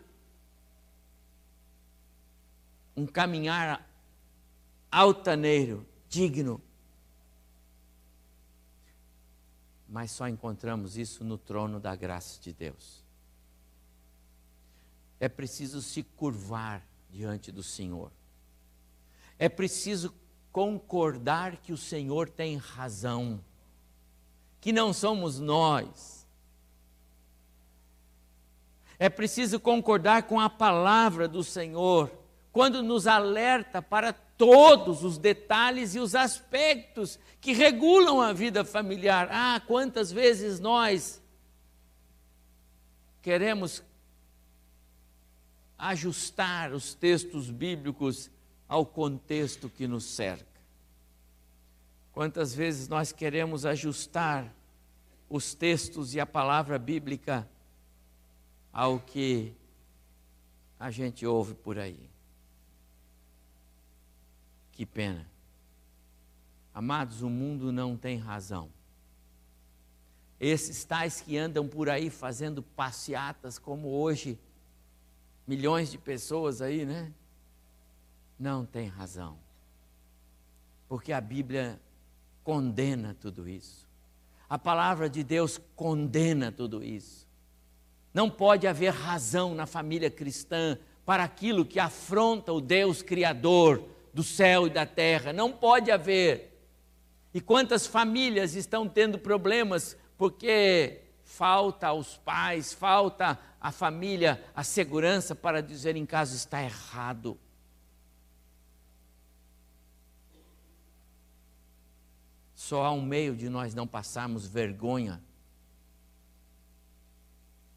Um 2.97 3.05
caminhar 3.05 3.85
altaneiro, 4.93 5.85
digno. 6.09 6.63
mas 9.89 10.13
só 10.13 10.29
encontramos 10.29 10.97
isso 10.97 11.25
no 11.25 11.37
trono 11.37 11.81
da 11.81 11.97
graça 11.97 12.41
de 12.41 12.53
Deus. 12.53 13.05
É 15.19 15.29
preciso 15.29 15.83
se 15.83 16.05
curvar 16.05 16.87
diante 17.11 17.51
do 17.51 17.65
Senhor. 17.65 18.13
É 19.37 19.49
preciso 19.49 20.15
concordar 20.53 21.57
que 21.57 21.73
o 21.73 21.77
Senhor 21.77 22.29
tem 22.29 22.57
razão, 22.57 23.41
que 24.61 24.73
não 24.73 24.93
somos 24.93 25.39
nós. 25.39 26.27
É 28.99 29.09
preciso 29.09 29.59
concordar 29.59 30.25
com 30.25 30.39
a 30.39 30.51
palavra 30.51 31.27
do 31.27 31.43
Senhor, 31.43 32.11
quando 32.53 32.83
nos 32.83 33.07
alerta 33.07 33.81
para 33.81 34.13
todos 34.13 35.05
os 35.05 35.19
detalhes 35.19 35.95
e 35.95 36.01
os 36.01 36.15
aspectos 36.15 37.19
que 37.41 37.53
regulam 37.53 38.21
a 38.21 38.33
vida 38.33 38.65
familiar. 38.65 39.29
Ah, 39.31 39.61
quantas 39.67 40.11
vezes 40.11 40.59
nós 40.59 41.23
queremos 43.23 43.83
ajustar 45.79 46.73
os 46.73 46.95
textos 46.95 47.51
bíblicos 47.51 48.31
ao 48.71 48.87
contexto 48.87 49.69
que 49.69 49.89
nos 49.89 50.05
cerca. 50.05 50.47
Quantas 52.13 52.55
vezes 52.55 52.87
nós 52.87 53.11
queremos 53.11 53.67
ajustar 53.67 54.55
os 55.29 55.55
textos 55.55 56.15
e 56.15 56.21
a 56.21 56.25
palavra 56.25 56.79
bíblica 56.79 57.51
ao 58.73 59.01
que 59.01 59.53
a 60.79 60.89
gente 60.89 61.27
ouve 61.27 61.55
por 61.55 61.81
aí. 61.81 62.09
Que 64.71 64.87
pena. 64.87 65.27
Amados, 66.73 67.23
o 67.23 67.29
mundo 67.29 67.73
não 67.73 67.97
tem 67.97 68.19
razão. 68.19 68.71
Esses 70.39 70.85
tais 70.85 71.21
que 71.21 71.37
andam 71.37 71.67
por 71.67 71.91
aí 71.91 72.09
fazendo 72.09 72.63
passeatas, 72.63 73.59
como 73.59 73.89
hoje, 73.89 74.39
milhões 75.45 75.91
de 75.91 75.99
pessoas 75.99 76.63
aí, 76.63 76.87
né? 76.87 77.13
Não 78.41 78.65
tem 78.65 78.89
razão. 78.89 79.37
Porque 80.89 81.13
a 81.13 81.21
Bíblia 81.21 81.79
condena 82.43 83.15
tudo 83.21 83.47
isso. 83.47 83.87
A 84.49 84.59
palavra 84.59 85.11
de 85.11 85.23
Deus 85.23 85.61
condena 85.77 86.51
tudo 86.51 86.83
isso. 86.83 87.29
Não 88.15 88.31
pode 88.31 88.67
haver 88.67 88.95
razão 88.95 89.55
na 89.55 89.67
família 89.67 90.11
cristã 90.11 90.79
para 91.05 91.23
aquilo 91.23 91.67
que 91.67 91.79
afronta 91.79 92.51
o 92.51 92.63
Deus 92.63 93.03
Criador, 93.03 93.85
do 94.15 94.23
céu 94.25 94.67
e 94.67 94.71
da 94.71 94.87
terra. 94.87 95.35
Não 95.35 95.53
pode 95.53 95.91
haver. 95.91 96.67
E 97.35 97.43
quantas 97.43 97.87
famílias 97.87 98.55
estão 98.55 98.89
tendo 98.89 99.19
problemas 99.19 99.95
porque 100.17 101.03
falta 101.25 101.89
aos 101.89 102.17
pais, 102.17 102.73
falta 102.73 103.39
à 103.61 103.71
família 103.71 104.43
a 104.57 104.65
segurança 104.65 105.35
para 105.35 105.61
dizer 105.61 105.95
em 105.95 106.07
casa 106.07 106.35
está 106.35 106.63
errado. 106.63 107.39
Só 112.71 112.85
há 112.85 112.93
um 112.93 113.03
meio 113.03 113.35
de 113.35 113.49
nós 113.49 113.75
não 113.75 113.85
passarmos 113.85 114.47
vergonha. 114.47 115.21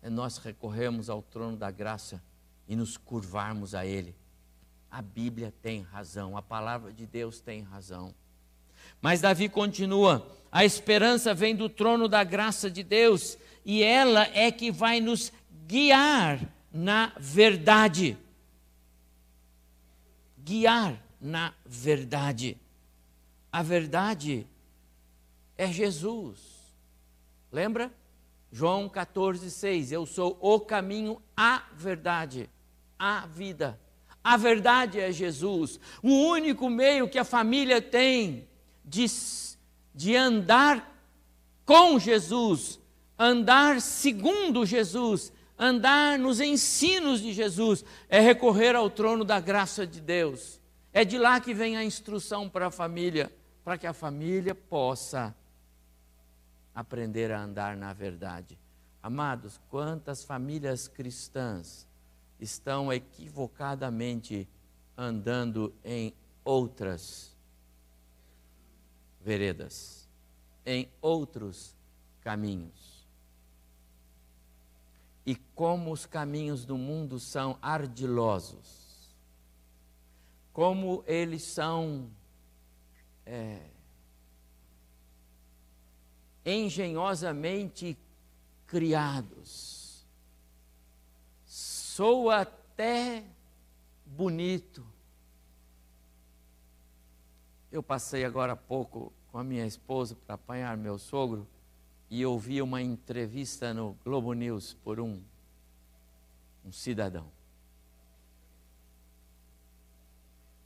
É 0.04 0.08
nós 0.08 0.38
recorrermos 0.38 1.10
ao 1.10 1.20
trono 1.20 1.58
da 1.58 1.72
graça 1.72 2.24
e 2.68 2.76
nos 2.76 2.96
curvarmos 2.96 3.74
a 3.74 3.84
Ele. 3.84 4.16
A 4.92 5.02
Bíblia 5.02 5.52
tem 5.64 5.82
razão, 5.82 6.38
a 6.38 6.44
palavra 6.44 6.94
de 6.94 7.08
Deus 7.08 7.42
tem 7.42 7.64
razão. 7.64 8.14
Mas 9.02 9.20
Davi 9.20 9.50
continua: 9.50 10.32
a 10.52 10.64
esperança 10.64 11.34
vem 11.34 11.56
do 11.56 11.68
trono 11.68 12.08
da 12.08 12.24
graça 12.24 12.70
de 12.70 12.84
Deus 12.84 13.36
e 13.66 13.82
ela 13.82 14.28
é 14.28 14.52
que 14.52 14.72
vai 14.72 15.02
nos 15.02 15.34
guiar 15.66 16.40
na 16.72 17.12
verdade. 17.18 18.16
Guiar 20.38 21.04
na 21.20 21.52
verdade. 21.66 22.56
A 23.52 23.64
verdade 23.64 24.46
é 25.58 25.68
Jesus. 25.68 26.40
Lembra? 27.52 27.92
João 28.52 28.88
14, 28.88 29.50
6. 29.50 29.92
Eu 29.92 30.06
sou 30.06 30.38
o 30.40 30.60
caminho, 30.60 31.22
a 31.36 31.64
verdade, 31.76 32.50
a 32.98 33.26
vida. 33.26 33.80
A 34.24 34.38
verdade 34.38 35.00
é 35.00 35.12
Jesus. 35.12 35.80
O 36.02 36.10
único 36.10 36.70
meio 36.70 37.10
que 37.10 37.20
a 37.20 37.26
família 37.26 37.82
tem 37.82 38.48
de, 38.86 39.06
de 39.94 40.16
andar 40.16 40.92
com 41.66 42.00
Jesus, 42.00 42.80
andar 43.18 43.82
segundo 43.82 44.66
Jesus, 44.66 45.34
andar 45.58 46.20
nos 46.20 46.40
ensinos 46.40 47.22
de 47.22 47.34
Jesus, 47.34 47.84
é 48.08 48.20
recorrer 48.20 48.76
ao 48.76 48.90
trono 48.90 49.26
da 49.26 49.40
graça 49.40 49.86
de 49.86 50.00
Deus. 50.00 50.62
É 50.94 51.04
de 51.04 51.18
lá 51.18 51.40
que 51.40 51.54
vem 51.54 51.76
a 51.76 51.84
instrução 51.84 52.48
para 52.48 52.68
a 52.68 52.72
família, 52.72 53.32
para 53.64 53.78
que 53.78 53.88
a 53.88 53.94
família 53.94 54.54
possa 54.54 55.36
aprender 56.74 57.32
a 57.32 57.42
andar 57.42 57.76
na 57.78 57.94
verdade. 57.94 58.58
Amados, 59.02 59.60
quantas 59.70 60.24
famílias 60.24 60.88
cristãs 60.88 61.88
estão 62.40 62.92
equivocadamente 62.92 64.48
andando 64.98 65.74
em 65.84 66.14
outras 66.44 67.36
veredas, 69.22 70.08
em 70.66 70.90
outros 71.02 71.76
caminhos. 72.22 73.08
E 75.26 75.36
como 75.36 75.92
os 75.92 76.06
caminhos 76.06 76.66
do 76.66 76.78
mundo 76.78 77.20
são 77.20 77.58
ardilosos, 77.62 79.14
como 80.52 81.04
eles 81.08 81.44
são 81.44 82.10
é, 83.26 83.70
engenhosamente 86.46 87.98
criados. 88.68 90.06
Sou 91.46 92.30
até 92.30 93.24
bonito. 94.06 94.86
Eu 97.72 97.82
passei 97.82 98.24
agora 98.26 98.54
há 98.54 98.56
pouco 98.56 99.12
com 99.32 99.38
a 99.38 99.44
minha 99.44 99.66
esposa 99.66 100.16
para 100.16 100.36
apanhar 100.36 100.78
meu 100.78 100.98
sogro 100.98 101.48
e 102.10 102.24
ouvi 102.26 102.62
uma 102.62 102.82
entrevista 102.82 103.74
no 103.74 103.98
Globo 104.04 104.34
News 104.34 104.76
por 104.84 105.00
um, 105.00 105.20
um 106.64 106.72
cidadão. 106.72 107.28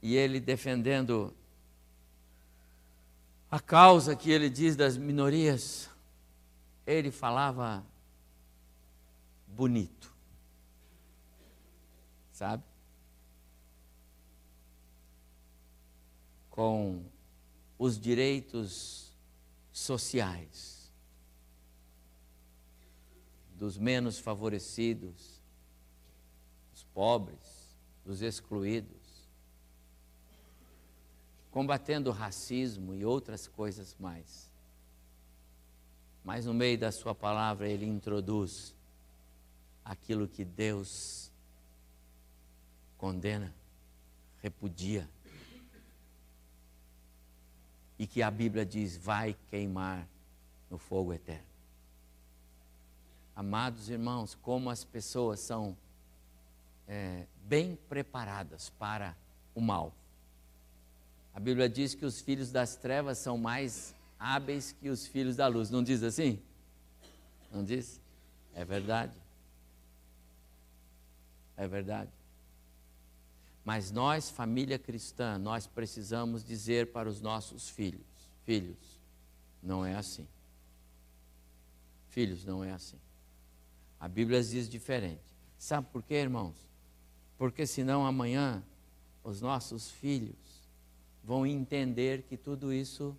E 0.02 0.14
ele 0.16 0.38
defendendo 0.38 1.34
a 3.50 3.58
causa 3.58 4.14
que 4.14 4.30
ele 4.30 4.50
diz 4.50 4.76
das 4.76 4.96
minorias, 4.96 5.88
ele 6.86 7.10
falava 7.10 7.84
bonito. 9.46 10.14
Sabe? 12.32 12.62
Com 16.50 17.04
os 17.78 17.98
direitos 17.98 19.16
sociais 19.72 20.92
dos 23.54 23.76
menos 23.76 24.18
favorecidos, 24.18 25.42
dos 26.70 26.84
pobres, 26.84 27.76
dos 28.04 28.22
excluídos 28.22 28.97
combatendo 31.50 32.10
o 32.10 32.12
racismo 32.12 32.94
e 32.94 33.04
outras 33.04 33.46
coisas 33.46 33.96
mais. 33.98 34.50
Mas 36.24 36.46
no 36.46 36.52
meio 36.52 36.78
da 36.78 36.92
sua 36.92 37.14
palavra 37.14 37.68
ele 37.68 37.86
introduz 37.86 38.74
aquilo 39.84 40.28
que 40.28 40.44
Deus 40.44 41.32
condena, 42.98 43.54
repudia. 44.42 45.08
E 47.98 48.06
que 48.06 48.22
a 48.22 48.30
Bíblia 48.30 48.64
diz 48.66 48.96
vai 48.96 49.34
queimar 49.48 50.06
no 50.70 50.78
fogo 50.78 51.12
eterno. 51.12 51.46
Amados 53.34 53.88
irmãos, 53.88 54.34
como 54.34 54.68
as 54.68 54.84
pessoas 54.84 55.40
são 55.40 55.76
é, 56.86 57.26
bem 57.44 57.76
preparadas 57.88 58.70
para 58.70 59.16
o 59.54 59.60
mal. 59.60 59.92
A 61.38 61.40
Bíblia 61.40 61.68
diz 61.68 61.94
que 61.94 62.04
os 62.04 62.20
filhos 62.20 62.50
das 62.50 62.74
trevas 62.74 63.16
são 63.16 63.38
mais 63.38 63.94
hábeis 64.18 64.72
que 64.72 64.88
os 64.88 65.06
filhos 65.06 65.36
da 65.36 65.46
luz. 65.46 65.70
Não 65.70 65.84
diz 65.84 66.02
assim? 66.02 66.42
Não 67.52 67.62
diz? 67.62 68.00
É 68.56 68.64
verdade. 68.64 69.12
É 71.56 71.68
verdade. 71.68 72.10
Mas 73.64 73.92
nós, 73.92 74.28
família 74.28 74.80
cristã, 74.80 75.38
nós 75.38 75.64
precisamos 75.64 76.44
dizer 76.44 76.90
para 76.90 77.08
os 77.08 77.20
nossos 77.20 77.68
filhos: 77.68 78.02
filhos, 78.44 78.98
não 79.62 79.86
é 79.86 79.94
assim. 79.94 80.26
Filhos, 82.08 82.44
não 82.44 82.64
é 82.64 82.72
assim. 82.72 82.98
A 84.00 84.08
Bíblia 84.08 84.42
diz 84.42 84.68
diferente. 84.68 85.22
Sabe 85.56 85.86
por 85.92 86.02
quê, 86.02 86.14
irmãos? 86.14 86.56
Porque 87.36 87.64
senão 87.64 88.04
amanhã 88.04 88.60
os 89.22 89.40
nossos 89.40 89.88
filhos 89.88 90.47
vão 91.28 91.46
entender 91.46 92.22
que 92.22 92.38
tudo 92.38 92.72
isso 92.72 93.14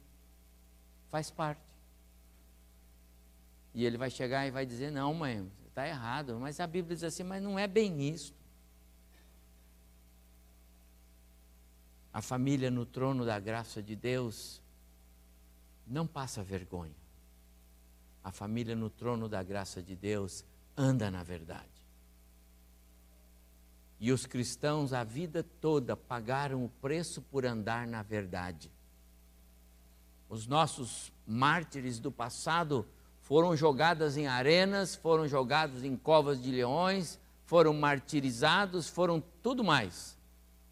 faz 1.12 1.30
parte. 1.30 1.62
E 3.72 3.86
ele 3.86 4.00
vai 4.00 4.10
chegar 4.10 4.48
e 4.48 4.52
vai 4.52 4.66
dizer: 4.66 4.92
Não, 4.92 5.14
mãe, 5.14 5.48
está 5.68 5.88
errado. 5.88 6.40
Mas 6.40 6.60
a 6.60 6.66
Bíblia 6.66 6.96
diz 6.96 7.04
assim: 7.04 7.22
Mas 7.22 7.44
não 7.44 7.60
é 7.60 7.68
bem 7.68 8.10
isso. 8.10 8.34
A 12.12 12.20
família 12.20 12.72
no 12.72 12.84
trono 12.84 13.24
da 13.24 13.40
graça 13.40 13.80
de 13.80 13.96
Deus 13.96 14.60
não 15.86 16.08
passa 16.08 16.42
vergonha. 16.42 16.98
A 18.24 18.32
família 18.32 18.76
no 18.76 18.90
trono 18.90 19.30
da 19.30 19.44
graça 19.44 19.84
de 19.84 19.96
Deus 19.96 20.44
anda 20.76 21.12
na 21.12 21.22
verdade. 21.22 21.79
E 24.00 24.14
os 24.14 24.26
cristãos 24.26 24.94
a 24.94 25.04
vida 25.04 25.44
toda 25.60 25.96
pagaram 25.96 26.64
o 26.64 26.70
preço 26.70 27.22
por 27.22 27.46
andar 27.46 27.86
na 27.86 28.02
verdade. 28.02 28.72
Os 30.30 30.48
nossos 30.48 31.12
mártires 31.28 32.00
do 32.00 32.12
passado 32.12 32.88
foram 33.22 33.58
jogados 33.58 34.16
em 34.16 34.26
arenas, 34.26 34.96
foram 34.96 35.28
jogados 35.28 35.84
em 35.84 35.98
covas 35.98 36.42
de 36.42 36.50
leões, 36.50 37.20
foram 37.46 37.74
martirizados, 37.74 38.88
foram 38.88 39.22
tudo 39.44 39.64
mais, 39.64 40.18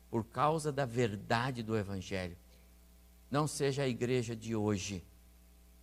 por 0.09 0.23
causa 0.23 0.71
da 0.71 0.85
verdade 0.85 1.61
do 1.61 1.75
Evangelho. 1.75 2.37
Não 3.29 3.45
seja 3.45 3.83
a 3.83 3.87
igreja 3.87 4.35
de 4.35 4.55
hoje 4.55 5.03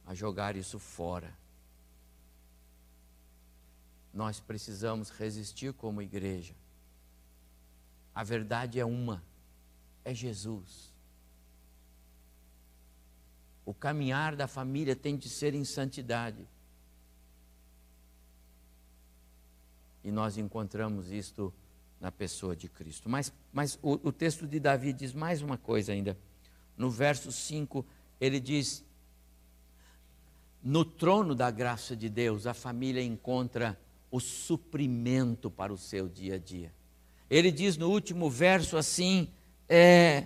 a 0.06 0.14
jogar 0.14 0.56
isso 0.56 0.78
fora. 0.78 1.36
Nós 4.12 4.40
precisamos 4.40 5.10
resistir 5.10 5.74
como 5.74 6.00
igreja 6.00 6.54
a 8.14 8.22
verdade 8.22 8.78
é 8.78 8.84
uma: 8.84 9.22
é 10.04 10.14
Jesus. 10.14 10.92
O 13.66 13.72
caminhar 13.72 14.36
da 14.36 14.46
família 14.46 14.94
tem 14.94 15.16
de 15.16 15.28
ser 15.28 15.54
em 15.54 15.64
santidade. 15.64 16.46
E 20.02 20.10
nós 20.10 20.36
encontramos 20.36 21.10
isto 21.10 21.52
na 21.98 22.12
pessoa 22.12 22.54
de 22.54 22.68
Cristo. 22.68 23.08
Mas, 23.08 23.32
mas 23.50 23.78
o, 23.82 23.92
o 24.08 24.12
texto 24.12 24.46
de 24.46 24.60
Davi 24.60 24.92
diz 24.92 25.14
mais 25.14 25.40
uma 25.40 25.56
coisa 25.56 25.92
ainda. 25.92 26.16
No 26.76 26.90
verso 26.90 27.32
5, 27.32 27.84
ele 28.20 28.38
diz: 28.38 28.84
No 30.62 30.84
trono 30.84 31.34
da 31.34 31.50
graça 31.50 31.96
de 31.96 32.10
Deus, 32.10 32.46
a 32.46 32.52
família 32.52 33.02
encontra 33.02 33.80
o 34.10 34.20
suprimento 34.20 35.50
para 35.50 35.72
o 35.72 35.78
seu 35.78 36.06
dia 36.06 36.34
a 36.34 36.38
dia. 36.38 36.70
Ele 37.34 37.50
diz 37.50 37.76
no 37.76 37.90
último 37.90 38.30
verso 38.30 38.76
assim: 38.76 39.26
é, 39.68 40.22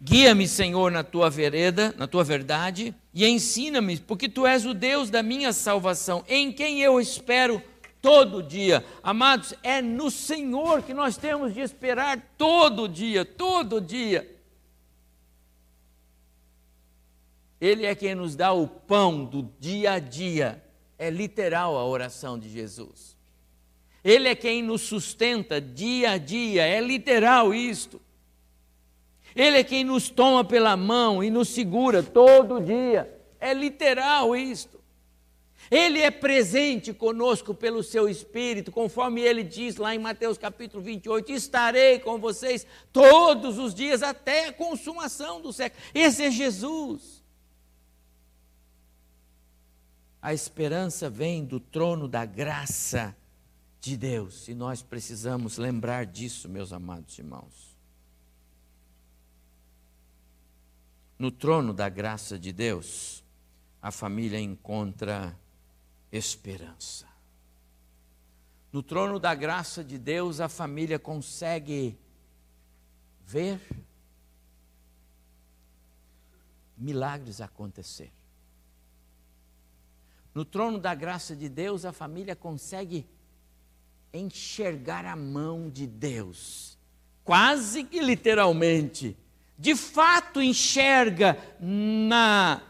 Guia-me, 0.00 0.48
Senhor, 0.48 0.90
na 0.90 1.04
tua 1.04 1.28
vereda, 1.28 1.94
na 1.98 2.06
tua 2.06 2.24
verdade, 2.24 2.94
e 3.12 3.26
ensina-me, 3.26 3.98
porque 3.98 4.30
tu 4.30 4.46
és 4.46 4.64
o 4.64 4.72
Deus 4.72 5.10
da 5.10 5.22
minha 5.22 5.52
salvação, 5.52 6.24
em 6.26 6.50
quem 6.50 6.80
eu 6.80 6.98
espero 6.98 7.62
todo 8.00 8.42
dia. 8.42 8.82
Amados, 9.02 9.52
é 9.62 9.82
no 9.82 10.10
Senhor 10.10 10.82
que 10.82 10.94
nós 10.94 11.18
temos 11.18 11.52
de 11.52 11.60
esperar 11.60 12.18
todo 12.38 12.88
dia, 12.88 13.26
todo 13.26 13.78
dia. 13.78 14.34
Ele 17.60 17.84
é 17.84 17.94
quem 17.94 18.14
nos 18.14 18.34
dá 18.34 18.52
o 18.54 18.66
pão 18.66 19.22
do 19.22 19.52
dia 19.60 19.92
a 19.92 19.98
dia. 19.98 20.64
É 20.96 21.10
literal 21.10 21.76
a 21.76 21.84
oração 21.84 22.38
de 22.38 22.48
Jesus. 22.48 23.17
Ele 24.08 24.26
é 24.26 24.34
quem 24.34 24.62
nos 24.62 24.80
sustenta 24.80 25.60
dia 25.60 26.12
a 26.12 26.16
dia, 26.16 26.66
é 26.66 26.80
literal 26.80 27.52
isto. 27.52 28.00
Ele 29.36 29.58
é 29.58 29.62
quem 29.62 29.84
nos 29.84 30.08
toma 30.08 30.42
pela 30.42 30.78
mão 30.78 31.22
e 31.22 31.28
nos 31.28 31.50
segura 31.50 32.02
todo 32.02 32.58
dia. 32.58 33.20
É 33.38 33.52
literal 33.52 34.34
isto. 34.34 34.80
Ele 35.70 36.00
é 36.00 36.10
presente 36.10 36.94
conosco 36.94 37.52
pelo 37.52 37.82
seu 37.82 38.08
Espírito, 38.08 38.72
conforme 38.72 39.20
ele 39.20 39.42
diz 39.42 39.76
lá 39.76 39.94
em 39.94 39.98
Mateus 39.98 40.38
capítulo 40.38 40.82
28, 40.82 41.30
estarei 41.30 41.98
com 41.98 42.18
vocês 42.18 42.66
todos 42.90 43.58
os 43.58 43.74
dias 43.74 44.02
até 44.02 44.46
a 44.46 44.52
consumação 44.54 45.38
do 45.42 45.52
século. 45.52 45.82
Esse 45.94 46.22
é 46.24 46.30
Jesus. 46.30 47.22
A 50.22 50.32
esperança 50.32 51.10
vem 51.10 51.44
do 51.44 51.60
trono 51.60 52.08
da 52.08 52.24
graça 52.24 53.14
de 53.88 53.96
Deus, 53.96 54.48
e 54.48 54.54
nós 54.54 54.82
precisamos 54.82 55.56
lembrar 55.56 56.04
disso, 56.04 56.48
meus 56.48 56.72
amados 56.72 57.18
irmãos. 57.18 57.74
No 61.18 61.30
trono 61.30 61.72
da 61.72 61.88
graça 61.88 62.38
de 62.38 62.52
Deus, 62.52 63.24
a 63.80 63.90
família 63.90 64.38
encontra 64.38 65.34
esperança. 66.12 67.08
No 68.70 68.82
trono 68.82 69.18
da 69.18 69.34
graça 69.34 69.82
de 69.82 69.96
Deus, 69.96 70.38
a 70.38 70.48
família 70.48 70.98
consegue 70.98 71.98
ver 73.24 73.58
milagres 76.76 77.40
acontecer. 77.40 78.12
No 80.34 80.44
trono 80.44 80.78
da 80.78 80.94
graça 80.94 81.34
de 81.34 81.48
Deus, 81.48 81.86
a 81.86 81.92
família 81.92 82.36
consegue 82.36 83.08
enxergar 84.12 85.04
a 85.04 85.16
mão 85.16 85.68
de 85.70 85.86
Deus, 85.86 86.78
quase 87.24 87.84
que 87.84 88.00
literalmente. 88.00 89.16
De 89.58 89.74
fato, 89.74 90.40
enxerga 90.40 91.36
na, 91.60 92.62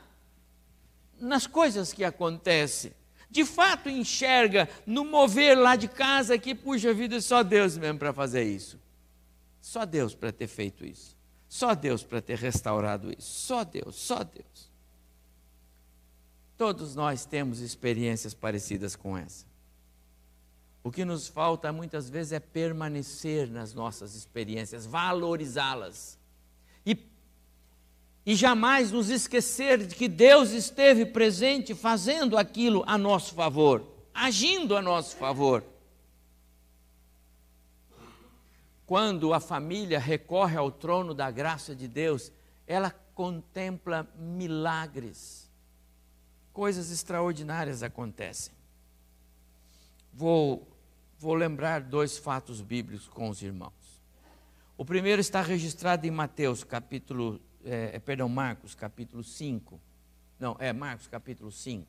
nas 1.20 1.46
coisas 1.46 1.92
que 1.92 2.02
acontecem 2.02 2.92
de 3.30 3.44
fato 3.44 3.88
enxerga 3.88 4.68
no 4.86 5.04
mover 5.04 5.58
lá 5.58 5.76
de 5.76 5.86
casa 5.86 6.38
que, 6.38 6.54
puxa 6.54 6.94
vida, 6.94 7.20
só 7.20 7.42
Deus 7.42 7.76
mesmo 7.76 7.98
para 7.98 8.12
fazer 8.12 8.44
isso. 8.44 8.80
Só 9.60 9.84
Deus 9.84 10.14
para 10.14 10.32
ter 10.32 10.46
feito 10.46 10.84
isso. 10.84 11.16
Só 11.48 11.74
Deus 11.74 12.02
para 12.02 12.22
ter 12.22 12.38
restaurado 12.38 13.12
isso. 13.12 13.46
Só 13.46 13.64
Deus, 13.64 13.96
só 13.96 14.24
Deus. 14.24 14.70
Todos 16.56 16.94
nós 16.94 17.24
temos 17.24 17.60
experiências 17.60 18.34
parecidas 18.34 18.96
com 18.96 19.16
essa. 19.16 19.46
O 20.82 20.90
que 20.90 21.04
nos 21.04 21.28
falta 21.28 21.72
muitas 21.72 22.08
vezes 22.08 22.32
é 22.32 22.40
permanecer 22.40 23.48
nas 23.50 23.74
nossas 23.74 24.14
experiências, 24.14 24.86
valorizá-las 24.86 26.18
e 28.28 28.34
jamais 28.34 28.92
nos 28.92 29.08
esquecer 29.08 29.86
de 29.86 29.94
que 29.94 30.06
Deus 30.06 30.50
esteve 30.50 31.06
presente 31.06 31.74
fazendo 31.74 32.36
aquilo 32.36 32.84
a 32.86 32.98
nosso 32.98 33.34
favor, 33.34 33.82
agindo 34.12 34.76
a 34.76 34.82
nosso 34.82 35.16
favor. 35.16 35.64
Quando 38.84 39.32
a 39.32 39.40
família 39.40 39.98
recorre 39.98 40.58
ao 40.58 40.70
trono 40.70 41.14
da 41.14 41.30
graça 41.30 41.74
de 41.74 41.88
Deus, 41.88 42.30
ela 42.66 42.90
contempla 43.14 44.06
milagres, 44.14 45.50
coisas 46.52 46.90
extraordinárias 46.90 47.82
acontecem. 47.82 48.52
Vou, 50.12 50.66
vou 51.18 51.34
lembrar 51.34 51.80
dois 51.80 52.18
fatos 52.18 52.60
bíblicos 52.60 53.08
com 53.08 53.28
os 53.28 53.42
irmãos. 53.42 53.72
O 54.76 54.84
primeiro 54.84 55.20
está 55.20 55.42
registrado 55.42 56.06
em 56.06 56.10
Mateus, 56.10 56.62
capítulo 56.62 57.40
é, 57.64 57.96
é, 57.96 57.98
perdão, 57.98 58.28
Marcos 58.28 58.74
capítulo 58.74 59.22
5. 59.22 59.80
Não, 60.38 60.56
é 60.58 60.72
Marcos 60.72 61.06
capítulo 61.06 61.50
5. 61.50 61.86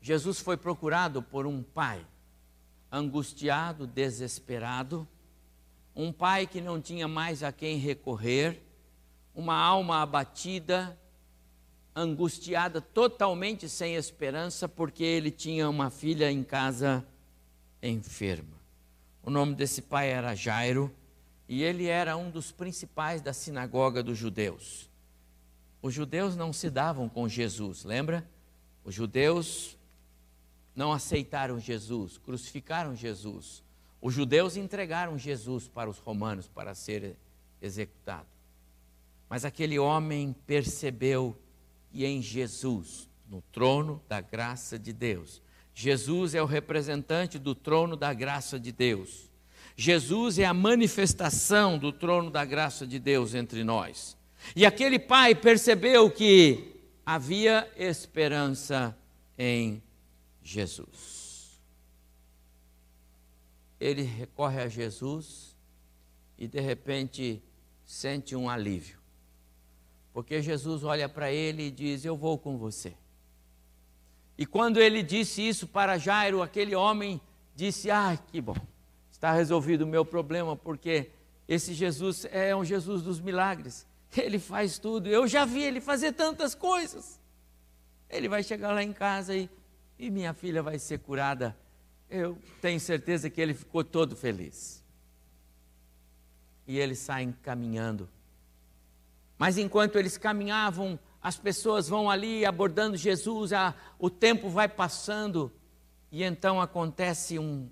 Jesus 0.00 0.40
foi 0.40 0.56
procurado 0.56 1.22
por 1.22 1.46
um 1.46 1.62
pai, 1.62 2.04
angustiado, 2.90 3.86
desesperado, 3.86 5.06
um 5.94 6.12
pai 6.12 6.46
que 6.46 6.60
não 6.60 6.80
tinha 6.80 7.06
mais 7.06 7.42
a 7.42 7.52
quem 7.52 7.76
recorrer, 7.76 8.62
uma 9.34 9.54
alma 9.54 10.02
abatida, 10.02 10.98
angustiada, 11.94 12.80
totalmente 12.80 13.68
sem 13.68 13.94
esperança, 13.96 14.68
porque 14.68 15.04
ele 15.04 15.30
tinha 15.30 15.68
uma 15.68 15.90
filha 15.90 16.30
em 16.30 16.42
casa 16.42 17.06
enferma. 17.82 18.56
O 19.22 19.30
nome 19.30 19.54
desse 19.54 19.82
pai 19.82 20.08
era 20.10 20.34
Jairo 20.34 20.92
e 21.48 21.62
ele 21.62 21.86
era 21.86 22.16
um 22.16 22.30
dos 22.30 22.50
principais 22.50 23.20
da 23.20 23.32
sinagoga 23.32 24.02
dos 24.02 24.16
judeus. 24.16 24.90
Os 25.80 25.92
judeus 25.92 26.36
não 26.36 26.52
se 26.52 26.70
davam 26.70 27.08
com 27.08 27.28
Jesus, 27.28 27.84
lembra? 27.84 28.26
Os 28.84 28.94
judeus 28.94 29.76
não 30.74 30.92
aceitaram 30.92 31.60
Jesus, 31.60 32.18
crucificaram 32.18 32.94
Jesus. 32.94 33.62
Os 34.00 34.14
judeus 34.14 34.56
entregaram 34.56 35.18
Jesus 35.18 35.68
para 35.68 35.90
os 35.90 35.98
romanos 35.98 36.48
para 36.48 36.74
ser 36.74 37.16
executado. 37.60 38.26
Mas 39.28 39.44
aquele 39.44 39.78
homem 39.78 40.34
percebeu 40.46 41.36
que 41.92 42.06
em 42.06 42.22
Jesus, 42.22 43.06
no 43.28 43.42
trono 43.52 44.02
da 44.08 44.20
graça 44.20 44.78
de 44.78 44.94
Deus, 44.94 45.42
Jesus 45.74 46.34
é 46.34 46.42
o 46.42 46.46
representante 46.46 47.38
do 47.38 47.54
trono 47.54 47.96
da 47.96 48.14
graça 48.14 48.58
de 48.58 48.72
Deus. 48.72 49.30
Jesus 49.76 50.38
é 50.38 50.44
a 50.46 50.54
manifestação 50.54 51.78
do 51.78 51.92
trono 51.92 52.30
da 52.30 52.44
graça 52.44 52.86
de 52.86 52.98
Deus 52.98 53.34
entre 53.34 53.62
nós. 53.62 54.16
E 54.56 54.64
aquele 54.64 54.98
pai 54.98 55.34
percebeu 55.34 56.10
que 56.10 56.80
havia 57.04 57.70
esperança 57.76 58.96
em 59.38 59.82
Jesus. 60.42 61.60
Ele 63.78 64.02
recorre 64.02 64.60
a 64.60 64.68
Jesus 64.68 65.56
e 66.38 66.46
de 66.46 66.60
repente 66.60 67.42
sente 67.84 68.34
um 68.34 68.48
alívio. 68.48 69.01
Porque 70.12 70.42
Jesus 70.42 70.84
olha 70.84 71.08
para 71.08 71.32
ele 71.32 71.64
e 71.64 71.70
diz: 71.70 72.04
Eu 72.04 72.16
vou 72.16 72.38
com 72.38 72.58
você. 72.58 72.94
E 74.36 74.44
quando 74.46 74.80
ele 74.80 75.02
disse 75.02 75.46
isso 75.46 75.66
para 75.66 75.98
Jairo, 75.98 76.42
aquele 76.42 76.74
homem 76.74 77.20
disse: 77.54 77.90
Ah, 77.90 78.18
que 78.30 78.40
bom 78.40 78.56
está 79.22 79.30
resolvido 79.32 79.82
o 79.82 79.86
meu 79.86 80.04
problema, 80.04 80.56
porque 80.56 81.12
esse 81.46 81.72
Jesus 81.72 82.26
é 82.32 82.56
um 82.56 82.64
Jesus 82.64 83.02
dos 83.02 83.20
milagres. 83.20 83.86
Ele 84.16 84.36
faz 84.36 84.80
tudo. 84.80 85.08
Eu 85.08 85.28
já 85.28 85.44
vi 85.44 85.62
ele 85.62 85.80
fazer 85.80 86.12
tantas 86.12 86.56
coisas. 86.56 87.20
Ele 88.10 88.28
vai 88.28 88.42
chegar 88.42 88.72
lá 88.72 88.82
em 88.82 88.92
casa 88.92 89.34
e, 89.34 89.48
e 89.96 90.10
minha 90.10 90.34
filha 90.34 90.60
vai 90.60 90.76
ser 90.76 90.98
curada. 90.98 91.56
Eu 92.10 92.36
tenho 92.60 92.80
certeza 92.80 93.30
que 93.30 93.40
ele 93.40 93.54
ficou 93.54 93.84
todo 93.84 94.16
feliz. 94.16 94.84
E 96.66 96.78
eles 96.78 96.98
saem 96.98 97.32
caminhando. 97.42 98.08
Mas 99.42 99.58
enquanto 99.58 99.98
eles 99.98 100.16
caminhavam, 100.16 100.96
as 101.20 101.36
pessoas 101.36 101.88
vão 101.88 102.08
ali 102.08 102.46
abordando 102.46 102.96
Jesus, 102.96 103.52
a, 103.52 103.74
o 103.98 104.08
tempo 104.08 104.48
vai 104.48 104.68
passando, 104.68 105.50
e 106.12 106.22
então 106.22 106.60
acontece 106.60 107.40
um, 107.40 107.68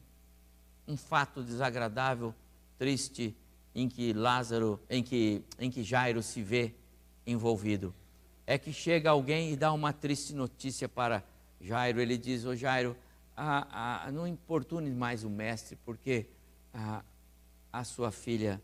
um 0.89 0.97
fato 0.97 1.45
desagradável, 1.45 2.35
triste, 2.77 3.37
em 3.73 3.89
que 3.89 4.13
Lázaro, 4.13 4.81
em 4.91 5.01
que, 5.01 5.45
em 5.61 5.71
que 5.71 5.85
Jairo 5.85 6.25
se 6.25 6.43
vê 6.43 6.75
envolvido. 7.25 7.95
É 8.49 8.59
que 8.59 8.73
chega 8.73 9.11
alguém 9.11 9.53
e 9.53 9.57
dá 9.57 9.73
uma 9.73 9.93
triste 9.93 10.35
notícia 10.35 10.89
para 10.89 11.23
Jairo. 11.61 12.01
Ele 12.01 12.19
diz: 12.19 12.45
Ô 12.45 12.57
Jairo, 12.57 12.97
a, 13.37 14.07
a, 14.07 14.11
não 14.11 14.27
importune 14.27 14.91
mais 14.91 15.23
o 15.23 15.31
mestre, 15.31 15.79
porque 15.85 16.27
a, 16.75 17.05
a 17.73 17.85
sua 17.85 18.11
filha 18.11 18.61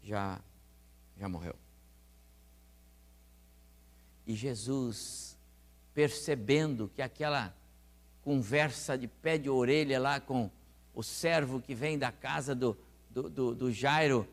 já, 0.00 0.40
já 1.18 1.28
morreu. 1.28 1.65
E 4.26 4.34
Jesus 4.34 5.38
percebendo 5.94 6.90
que 6.94 7.00
aquela 7.00 7.54
conversa 8.22 8.98
de 8.98 9.06
pé 9.06 9.38
de 9.38 9.48
orelha 9.48 10.00
lá 10.00 10.20
com 10.20 10.50
o 10.92 11.02
servo 11.02 11.60
que 11.60 11.74
vem 11.74 11.98
da 11.98 12.10
casa 12.10 12.54
do, 12.54 12.76
do, 13.08 13.30
do, 13.30 13.54
do 13.54 13.72
Jairo 13.72 14.28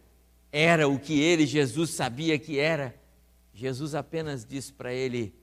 era 0.51 0.88
o 0.88 0.99
que 0.99 1.19
ele, 1.19 1.47
Jesus, 1.47 1.91
sabia 1.91 2.38
que 2.38 2.60
era, 2.60 2.95
Jesus 3.53 3.95
apenas 3.95 4.45
disse 4.45 4.73
para 4.73 4.93
ele: 4.93 5.34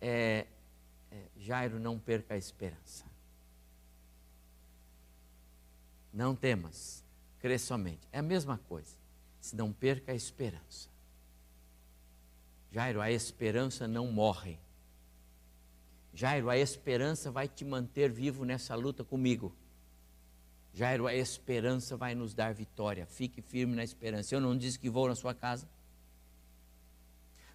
é, 0.00 0.46
é, 1.10 1.16
Jairo, 1.38 1.78
não 1.78 1.98
perca 1.98 2.34
a 2.34 2.36
esperança. 2.36 3.04
Não 6.12 6.34
temas, 6.34 7.04
crê 7.40 7.58
somente. 7.58 8.06
É 8.12 8.18
a 8.18 8.22
mesma 8.22 8.58
coisa. 8.68 8.96
Se 9.40 9.56
não 9.56 9.72
perca 9.72 10.12
a 10.12 10.14
esperança. 10.14 10.88
Jairo, 12.74 13.00
a 13.00 13.08
esperança 13.08 13.86
não 13.86 14.08
morre. 14.08 14.58
Jairo, 16.12 16.50
a 16.50 16.58
esperança 16.58 17.30
vai 17.30 17.46
te 17.46 17.64
manter 17.64 18.10
vivo 18.10 18.44
nessa 18.44 18.74
luta 18.74 19.04
comigo. 19.04 19.54
Jairo, 20.72 21.06
a 21.06 21.14
esperança 21.14 21.96
vai 21.96 22.16
nos 22.16 22.34
dar 22.34 22.52
vitória. 22.52 23.06
Fique 23.06 23.40
firme 23.40 23.76
na 23.76 23.84
esperança. 23.84 24.34
Eu 24.34 24.40
não 24.40 24.58
disse 24.58 24.76
que 24.76 24.90
vou 24.90 25.06
na 25.06 25.14
sua 25.14 25.32
casa. 25.32 25.68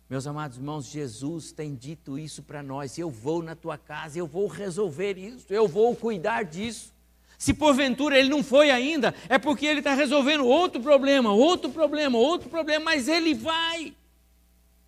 Meus 0.10 0.26
amados 0.26 0.56
irmãos, 0.56 0.86
Jesus 0.86 1.52
tem 1.52 1.76
dito 1.76 2.18
isso 2.18 2.42
para 2.42 2.64
nós. 2.64 2.98
Eu 2.98 3.10
vou 3.10 3.44
na 3.44 3.58
tua 3.58 3.78
casa, 3.78 4.18
eu 4.18 4.26
vou 4.26 4.48
resolver 4.48 5.18
isso, 5.18 5.54
eu 5.54 5.68
vou 5.68 5.94
cuidar 5.98 6.44
disso. 6.44 6.94
Se 7.38 7.54
porventura 7.54 8.18
ele 8.18 8.30
não 8.30 8.42
foi 8.42 8.72
ainda, 8.72 9.14
é 9.28 9.38
porque 9.38 9.66
ele 9.66 9.80
está 9.80 9.94
resolvendo 9.94 10.46
outro 10.46 10.82
problema, 10.82 11.34
outro 11.34 11.70
problema, 11.70 12.18
outro 12.18 12.50
problema, 12.50 12.86
mas 12.86 13.10
ele 13.10 13.34
vai. 13.34 13.94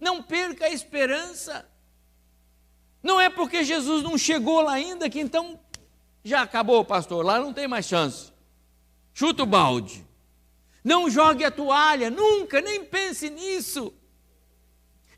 Não 0.01 0.23
perca 0.23 0.65
a 0.65 0.69
esperança. 0.71 1.63
Não 3.03 3.21
é 3.21 3.29
porque 3.29 3.63
Jesus 3.63 4.01
não 4.01 4.17
chegou 4.17 4.59
lá 4.61 4.73
ainda 4.73 5.07
que 5.07 5.19
então 5.19 5.59
já 6.23 6.41
acabou, 6.41 6.83
pastor, 6.83 7.23
lá 7.23 7.39
não 7.39 7.53
tem 7.53 7.67
mais 7.67 7.85
chance. 7.85 8.33
Chuta 9.13 9.43
o 9.43 9.45
balde. 9.45 10.05
Não 10.83 11.07
jogue 11.07 11.45
a 11.45 11.51
toalha, 11.51 12.09
nunca, 12.09 12.59
nem 12.59 12.83
pense 12.83 13.29
nisso. 13.29 13.93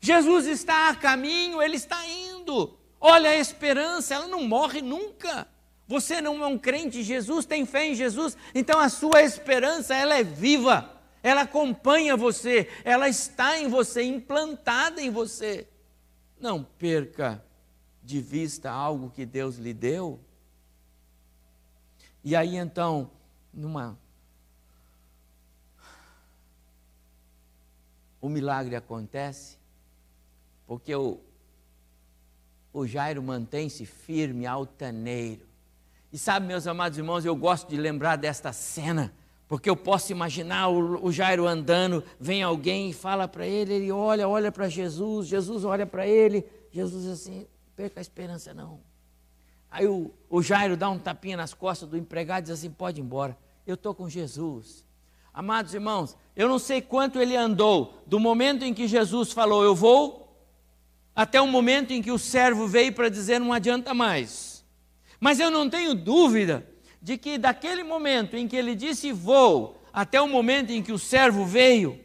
Jesus 0.00 0.46
está 0.46 0.90
a 0.90 0.94
caminho, 0.94 1.62
ele 1.62 1.76
está 1.76 2.06
indo. 2.06 2.78
Olha 3.00 3.30
a 3.30 3.36
esperança, 3.36 4.14
ela 4.14 4.26
não 4.26 4.44
morre 4.44 4.82
nunca. 4.82 5.48
Você 5.88 6.20
não 6.20 6.42
é 6.44 6.46
um 6.46 6.58
crente 6.58 6.98
em 6.98 7.02
Jesus, 7.02 7.46
tem 7.46 7.64
fé 7.64 7.86
em 7.86 7.94
Jesus, 7.94 8.36
então 8.54 8.78
a 8.78 8.90
sua 8.90 9.22
esperança, 9.22 9.94
ela 9.94 10.14
é 10.14 10.22
viva. 10.22 10.93
Ela 11.24 11.40
acompanha 11.40 12.16
você, 12.16 12.68
ela 12.84 13.08
está 13.08 13.58
em 13.58 13.66
você, 13.66 14.04
implantada 14.04 15.02
em 15.02 15.10
você. 15.10 15.66
Não 16.38 16.62
perca 16.62 17.44
de 18.00 18.20
vista 18.20 18.70
algo 18.70 19.10
que 19.10 19.26
Deus 19.26 19.56
lhe 19.56 19.74
deu 19.74 20.20
e 22.24 22.34
aí 22.34 22.56
então, 22.56 23.10
numa. 23.52 23.98
O 28.18 28.30
milagre 28.30 28.74
acontece, 28.74 29.58
porque 30.66 30.94
o, 30.94 31.20
o 32.72 32.86
Jairo 32.86 33.22
mantém-se 33.22 33.84
firme, 33.84 34.46
altaneiro. 34.46 35.46
E 36.10 36.16
sabe, 36.18 36.46
meus 36.46 36.66
amados 36.66 36.96
irmãos, 36.96 37.26
eu 37.26 37.36
gosto 37.36 37.68
de 37.68 37.76
lembrar 37.76 38.16
desta 38.16 38.50
cena, 38.50 39.12
porque 39.46 39.68
eu 39.68 39.76
posso 39.76 40.10
imaginar 40.10 40.68
o, 40.68 41.12
Jairo 41.12 41.46
andando, 41.46 42.02
vem 42.18 42.42
alguém 42.42 42.90
e 42.90 42.94
fala 42.94 43.28
para 43.28 43.46
ele, 43.46 43.74
ele 43.74 43.92
olha, 43.92 44.28
olha 44.28 44.50
para 44.50 44.68
Jesus, 44.68 45.28
Jesus 45.28 45.64
olha 45.64 45.86
para 45.86 46.06
ele, 46.06 46.46
Jesus 46.70 47.06
assim, 47.06 47.46
perca 47.76 48.00
a 48.00 48.02
esperança 48.02 48.54
não. 48.54 48.80
Aí 49.70 49.86
o, 49.86 50.10
o 50.30 50.40
Jairo 50.40 50.76
dá 50.76 50.88
um 50.88 50.98
tapinha 50.98 51.36
nas 51.36 51.52
costas 51.52 51.88
do 51.88 51.96
empregado 51.96 52.40
e 52.40 52.42
diz 52.44 52.52
assim: 52.52 52.70
pode 52.70 53.00
ir 53.00 53.04
embora, 53.04 53.36
eu 53.66 53.74
estou 53.74 53.94
com 53.94 54.08
Jesus. 54.08 54.84
Amados 55.32 55.74
irmãos, 55.74 56.16
eu 56.34 56.48
não 56.48 56.58
sei 56.58 56.80
quanto 56.80 57.20
ele 57.20 57.36
andou 57.36 58.02
do 58.06 58.20
momento 58.20 58.64
em 58.64 58.72
que 58.72 58.86
Jesus 58.86 59.32
falou, 59.32 59.64
eu 59.64 59.74
vou, 59.74 60.38
até 61.14 61.40
o 61.40 61.46
momento 61.46 61.92
em 61.92 62.00
que 62.00 62.12
o 62.12 62.18
servo 62.18 62.68
veio 62.68 62.92
para 62.92 63.08
dizer, 63.08 63.40
não 63.40 63.52
adianta 63.52 63.92
mais. 63.92 64.64
Mas 65.20 65.40
eu 65.40 65.50
não 65.50 65.68
tenho 65.68 65.94
dúvida 65.94 66.66
de 67.04 67.16
que 67.18 67.36
daquele 67.36 67.84
momento 67.84 68.34
em 68.34 68.48
que 68.48 68.56
ele 68.56 68.74
disse 68.74 69.12
vou, 69.12 69.80
até 69.92 70.20
o 70.20 70.26
momento 70.26 70.70
em 70.70 70.82
que 70.82 70.90
o 70.90 70.98
servo 70.98 71.44
veio, 71.44 72.00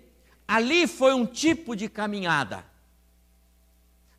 ali 0.45 0.85
foi 0.85 1.15
um 1.15 1.25
tipo 1.25 1.73
de 1.73 1.88
caminhada. 1.89 2.65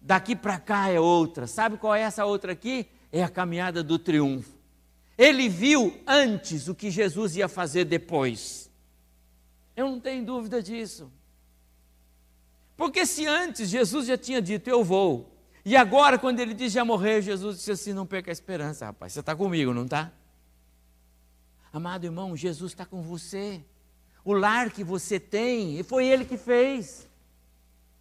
Daqui 0.00 0.34
para 0.34 0.58
cá 0.58 0.88
é 0.88 0.98
outra. 0.98 1.46
Sabe 1.46 1.76
qual 1.76 1.94
é 1.94 2.00
essa 2.00 2.24
outra 2.24 2.52
aqui? 2.52 2.88
é 3.12 3.22
a 3.22 3.28
caminhada 3.28 3.82
do 3.82 3.98
triunfo. 3.98 4.58
Ele 5.18 5.48
viu 5.48 6.00
antes 6.06 6.68
o 6.68 6.74
que 6.74 6.90
Jesus 6.90 7.36
ia 7.36 7.48
fazer 7.48 7.84
depois. 7.84 8.70
Eu 9.76 9.90
não 9.90 10.00
tenho 10.00 10.24
dúvida 10.24 10.62
disso. 10.62 11.12
Porque 12.76 13.04
se 13.04 13.26
antes 13.26 13.68
Jesus 13.68 14.06
já 14.06 14.16
tinha 14.16 14.40
dito, 14.40 14.70
eu 14.70 14.82
vou, 14.82 15.36
e 15.64 15.76
agora, 15.76 16.18
quando 16.18 16.40
ele 16.40 16.54
diz 16.54 16.72
já 16.72 16.84
morrer, 16.84 17.20
Jesus 17.20 17.58
disse 17.58 17.72
assim: 17.72 17.92
não 17.92 18.06
perca 18.06 18.30
a 18.30 18.32
esperança, 18.32 18.86
rapaz, 18.86 19.12
você 19.12 19.20
está 19.20 19.36
comigo, 19.36 19.74
não 19.74 19.84
está? 19.84 20.10
Amado 21.72 22.04
irmão, 22.04 22.37
Jesus 22.37 22.72
está 22.72 22.85
com 22.85 23.02
você. 23.02 23.64
O 24.24 24.33
lar 24.33 24.70
que 24.70 24.85
você 24.85 25.20
tem, 25.20 25.83
foi 25.83 26.06
Ele 26.06 26.24
que 26.24 26.37
fez. 26.37 27.09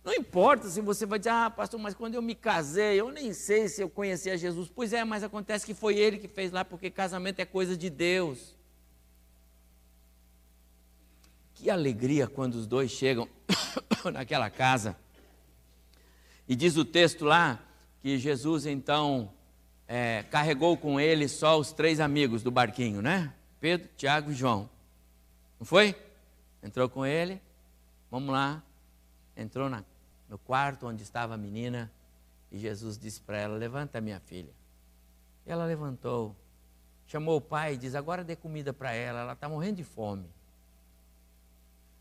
Não 0.04 0.14
importa 0.14 0.70
se 0.70 0.82
você 0.82 1.06
vai 1.06 1.20
dizer, 1.20 1.30
ah, 1.30 1.50
pastor, 1.50 1.80
mas 1.80 1.94
quando 1.94 2.16
eu 2.16 2.22
me 2.22 2.34
casei, 2.34 3.00
eu 3.00 3.12
nem 3.12 3.34
sei 3.34 3.68
se 3.68 3.82
eu 3.82 3.90
conhecia 3.90 4.38
Jesus. 4.38 4.72
Pois 4.74 4.94
é, 4.94 5.04
mas 5.04 5.24
acontece 5.24 5.66
que 5.66 5.74
foi 5.74 5.98
ele 5.98 6.18
que 6.18 6.28
fez 6.28 6.52
lá, 6.52 6.64
porque 6.64 6.90
casamento 6.90 7.40
é 7.40 7.46
coisa 7.46 7.76
de 7.76 7.90
Deus. 7.90 8.56
Que 11.54 11.70
alegria 11.70 12.28
quando 12.28 12.56
os 12.56 12.66
dois 12.66 12.90
chegam 12.90 13.28
naquela 14.12 14.50
casa. 14.50 14.96
E 16.48 16.56
diz 16.56 16.78
o 16.78 16.86
texto 16.86 17.26
lá 17.26 17.60
que 18.02 18.18
Jesus 18.18 18.66
então 18.66 19.32
é, 19.88 20.24
carregou 20.32 20.78
com 20.78 21.00
ele 21.00 21.28
só 21.28 21.60
os 21.60 21.74
três 21.74 22.00
amigos 22.00 22.42
do 22.42 22.50
barquinho, 22.50 23.02
né? 23.02 23.34
Pedro, 23.60 23.90
Tiago 23.98 24.32
e 24.32 24.36
João. 24.36 24.70
Não 25.60 25.66
foi? 25.66 25.96
Entrou 26.64 26.90
com 26.90 27.06
ele, 27.06 27.42
vamos 28.10 28.32
lá, 28.32 28.64
entrou 29.36 29.70
na, 29.70 29.84
no 30.28 30.38
quarto 30.38 30.88
onde 30.88 31.04
estava 31.04 31.34
a 31.34 31.38
menina 31.38 31.92
e 32.52 32.58
Jesus 32.58 32.98
disse 32.98 33.22
para 33.22 33.38
ela: 33.38 33.58
Levanta, 33.58 34.02
minha 34.02 34.20
filha. 34.20 34.54
E 35.46 35.52
ela 35.52 35.66
levantou, 35.66 36.36
chamou 37.08 37.38
o 37.38 37.42
pai 37.42 37.74
e 37.74 37.78
disse: 37.78 37.98
Agora 37.98 38.24
dê 38.24 38.36
comida 38.36 38.74
para 38.74 38.92
ela, 38.94 39.20
ela 39.22 39.34
está 39.34 39.48
morrendo 39.48 39.78
de 39.78 39.84
fome. 39.84 40.30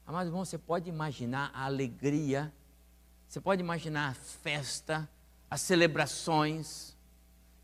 Amado 0.06 0.28
irmão, 0.28 0.44
você 0.44 0.56
pode 0.56 0.88
imaginar 0.88 1.50
a 1.52 1.64
alegria, 1.64 2.52
você 3.28 3.40
pode 3.40 3.60
imaginar 3.60 4.10
a 4.10 4.14
festa, 4.14 5.08
as 5.50 5.60
celebrações. 5.60 6.96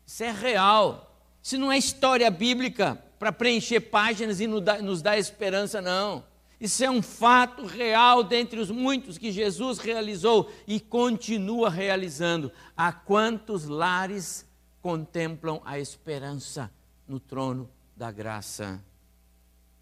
Isso 0.05 0.23
é 0.23 0.31
real. 0.31 1.14
Isso 1.45 1.59
não 1.59 1.71
é 1.71 1.77
história 1.77 2.31
bíblica 2.31 2.95
para 3.19 3.31
preencher 3.31 3.79
páginas 3.79 4.39
e 4.39 4.47
nos 4.47 5.03
dar 5.03 5.15
esperança, 5.15 5.79
não. 5.79 6.25
Isso 6.59 6.83
é 6.83 6.89
um 6.89 7.03
fato 7.03 7.67
real 7.67 8.23
dentre 8.23 8.59
os 8.59 8.71
muitos 8.71 9.19
que 9.19 9.31
Jesus 9.31 9.77
realizou 9.77 10.51
e 10.65 10.79
continua 10.79 11.69
realizando. 11.69 12.51
Há 12.75 12.91
quantos 12.91 13.65
lares 13.65 14.43
contemplam 14.81 15.61
a 15.63 15.77
esperança 15.77 16.73
no 17.07 17.19
trono 17.19 17.69
da 17.95 18.11
graça 18.11 18.83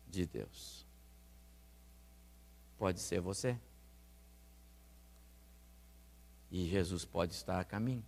de 0.09 0.26
Deus? 0.26 0.86
Pode 2.78 2.99
ser 2.99 3.22
você. 3.22 3.57
E 6.51 6.66
Jesus 6.66 7.05
pode 7.05 7.34
estar 7.34 7.57
a 7.57 7.64
caminho. 7.64 8.03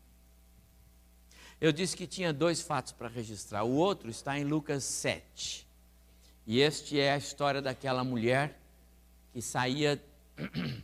Eu 1.59 1.71
disse 1.71 1.95
que 1.95 2.05
tinha 2.05 2.33
dois 2.33 2.61
fatos 2.61 2.91
para 2.91 3.07
registrar. 3.07 3.63
O 3.63 3.71
outro 3.75 4.09
está 4.09 4.37
em 4.37 4.43
Lucas 4.43 4.83
7. 4.83 5.67
E 6.45 6.59
este 6.59 6.99
é 6.99 7.13
a 7.13 7.17
história 7.17 7.61
daquela 7.61 8.03
mulher 8.03 8.59
que 9.33 9.41
saía 9.41 10.01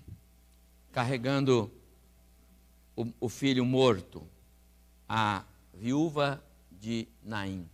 carregando 0.92 1.72
o, 2.96 3.08
o 3.20 3.30
filho 3.30 3.66
morto, 3.66 4.28
a 5.08 5.44
viúva 5.74 6.44
de 6.72 7.08
Naim. 7.24 7.70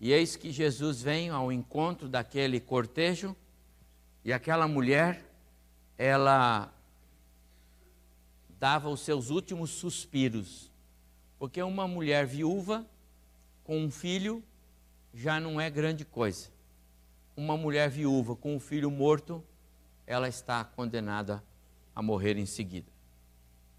E 0.00 0.12
eis 0.12 0.36
que 0.36 0.50
Jesus 0.50 1.02
vem 1.02 1.28
ao 1.28 1.52
encontro 1.52 2.08
daquele 2.08 2.60
cortejo 2.60 3.36
e 4.24 4.32
aquela 4.32 4.68
mulher, 4.68 5.24
ela 5.98 6.72
dava 8.60 8.90
os 8.90 9.00
seus 9.00 9.30
últimos 9.30 9.70
suspiros, 9.70 10.70
porque 11.38 11.62
uma 11.62 11.88
mulher 11.88 12.26
viúva 12.26 12.86
com 13.64 13.78
um 13.78 13.90
filho 13.90 14.44
já 15.14 15.40
não 15.40 15.58
é 15.58 15.70
grande 15.70 16.04
coisa. 16.04 16.48
Uma 17.34 17.56
mulher 17.56 17.88
viúva 17.88 18.36
com 18.36 18.54
um 18.54 18.60
filho 18.60 18.90
morto, 18.90 19.42
ela 20.06 20.28
está 20.28 20.62
condenada 20.62 21.42
a 21.96 22.02
morrer 22.02 22.36
em 22.36 22.44
seguida. 22.44 22.86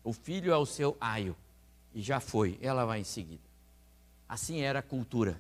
O 0.04 0.12
filho 0.12 0.52
é 0.52 0.58
o 0.58 0.66
seu 0.66 0.98
aio, 1.00 1.38
e 1.94 2.02
já 2.02 2.20
foi, 2.20 2.58
ela 2.60 2.84
vai 2.84 3.02
em 3.02 3.04
seguida. 3.04 3.44
Assim 4.28 4.62
era 4.62 4.80
a 4.80 4.84
cultura. 4.84 5.40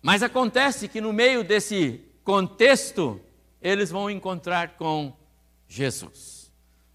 Mas 0.00 0.22
acontece 0.22 0.88
que 0.88 1.02
no 1.02 1.12
meio 1.12 1.44
desse 1.44 2.02
contexto, 2.22 3.20
eles 3.60 3.90
vão 3.90 4.08
encontrar 4.08 4.78
com 4.78 5.14
Jesus. 5.68 6.43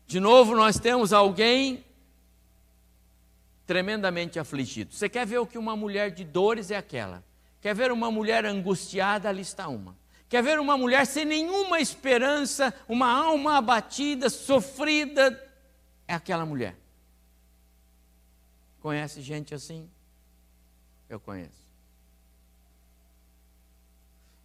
De 0.10 0.20
novo, 0.20 0.56
nós 0.56 0.80
temos 0.80 1.14
alguém 1.14 1.86
tremendamente 3.68 4.40
afligido. 4.40 4.92
Você 4.92 5.08
quer 5.08 5.24
ver 5.24 5.38
o 5.38 5.46
que 5.46 5.56
uma 5.56 5.76
mulher 5.76 6.10
de 6.10 6.24
dores 6.24 6.72
é 6.72 6.78
aquela? 6.78 7.24
Quer 7.62 7.76
ver 7.76 7.92
uma 7.92 8.10
mulher 8.10 8.44
angustiada? 8.44 9.30
Ali 9.30 9.44
está 9.44 9.68
uma. 9.68 9.96
Quer 10.28 10.42
ver 10.42 10.60
uma 10.60 10.76
mulher 10.76 11.06
sem 11.06 11.26
nenhuma 11.26 11.80
esperança, 11.80 12.74
uma 12.88 13.08
alma 13.08 13.60
abatida, 13.60 14.32
sofrida? 14.32 15.48
É 16.08 16.16
aquela 16.16 16.44
mulher. 16.44 16.76
Conhece 18.80 19.22
gente 19.22 19.54
assim? 19.54 19.88
Eu 21.08 21.20
conheço. 21.20 21.70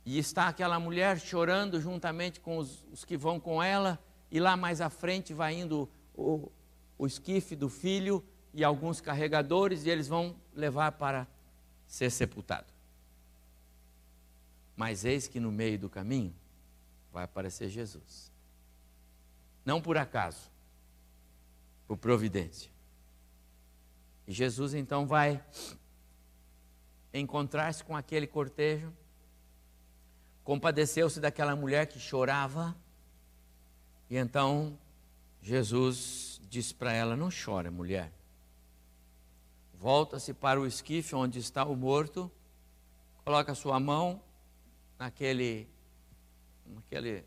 E 0.04 0.18
está 0.18 0.46
aquela 0.48 0.78
mulher 0.78 1.18
chorando 1.18 1.80
juntamente 1.80 2.38
com 2.38 2.58
os, 2.58 2.84
os 2.92 3.02
que 3.02 3.16
vão 3.16 3.40
com 3.40 3.62
ela, 3.62 3.98
e 4.35 4.41
lá 4.41 4.57
mais 4.57 4.80
à 4.80 4.91
frente 4.91 5.32
vai 5.32 5.55
indo 5.55 5.89
o, 6.12 6.51
o 6.99 7.07
esquife 7.07 7.55
do 7.55 7.68
filho 7.68 8.20
e 8.53 8.64
alguns 8.64 9.01
carregadores, 9.01 9.87
e 9.87 9.91
eles 9.91 10.09
vão 10.09 10.35
levar 10.53 10.91
para 10.91 11.24
ser 11.87 12.11
sepultado. 12.11 12.66
Mas 14.74 15.05
eis 15.05 15.28
que 15.28 15.39
no 15.39 15.53
meio 15.53 15.78
do 15.78 15.89
caminho 15.89 16.35
vai 17.12 17.22
aparecer 17.22 17.68
Jesus. 17.68 18.32
Não 19.64 19.80
por 19.80 19.97
acaso, 19.97 20.51
por 21.87 21.97
providência. 21.97 22.72
E 24.26 24.32
Jesus 24.32 24.74
então 24.74 25.07
vai 25.07 25.41
encontrar-se 27.12 27.85
com 27.85 27.97
aquele 27.97 28.26
cortejo, 28.26 28.93
compadeceu-se 30.43 31.20
daquela 31.20 31.55
mulher 31.55 31.87
que 31.87 32.01
chorava, 32.01 32.76
e 34.14 34.16
então 34.16 34.78
Jesus 35.42 36.40
disse 36.48 36.72
para 36.72 36.92
ela: 36.92 37.16
Não 37.16 37.32
chore, 37.32 37.68
mulher. 37.68 38.12
Volta-se 39.72 40.32
para 40.32 40.60
o 40.60 40.68
esquife 40.68 41.16
onde 41.16 41.40
está 41.40 41.64
o 41.64 41.74
morto, 41.74 42.30
coloca 43.24 43.56
sua 43.56 43.80
mão 43.80 44.22
naquele, 44.96 45.68
naquele 46.64 47.24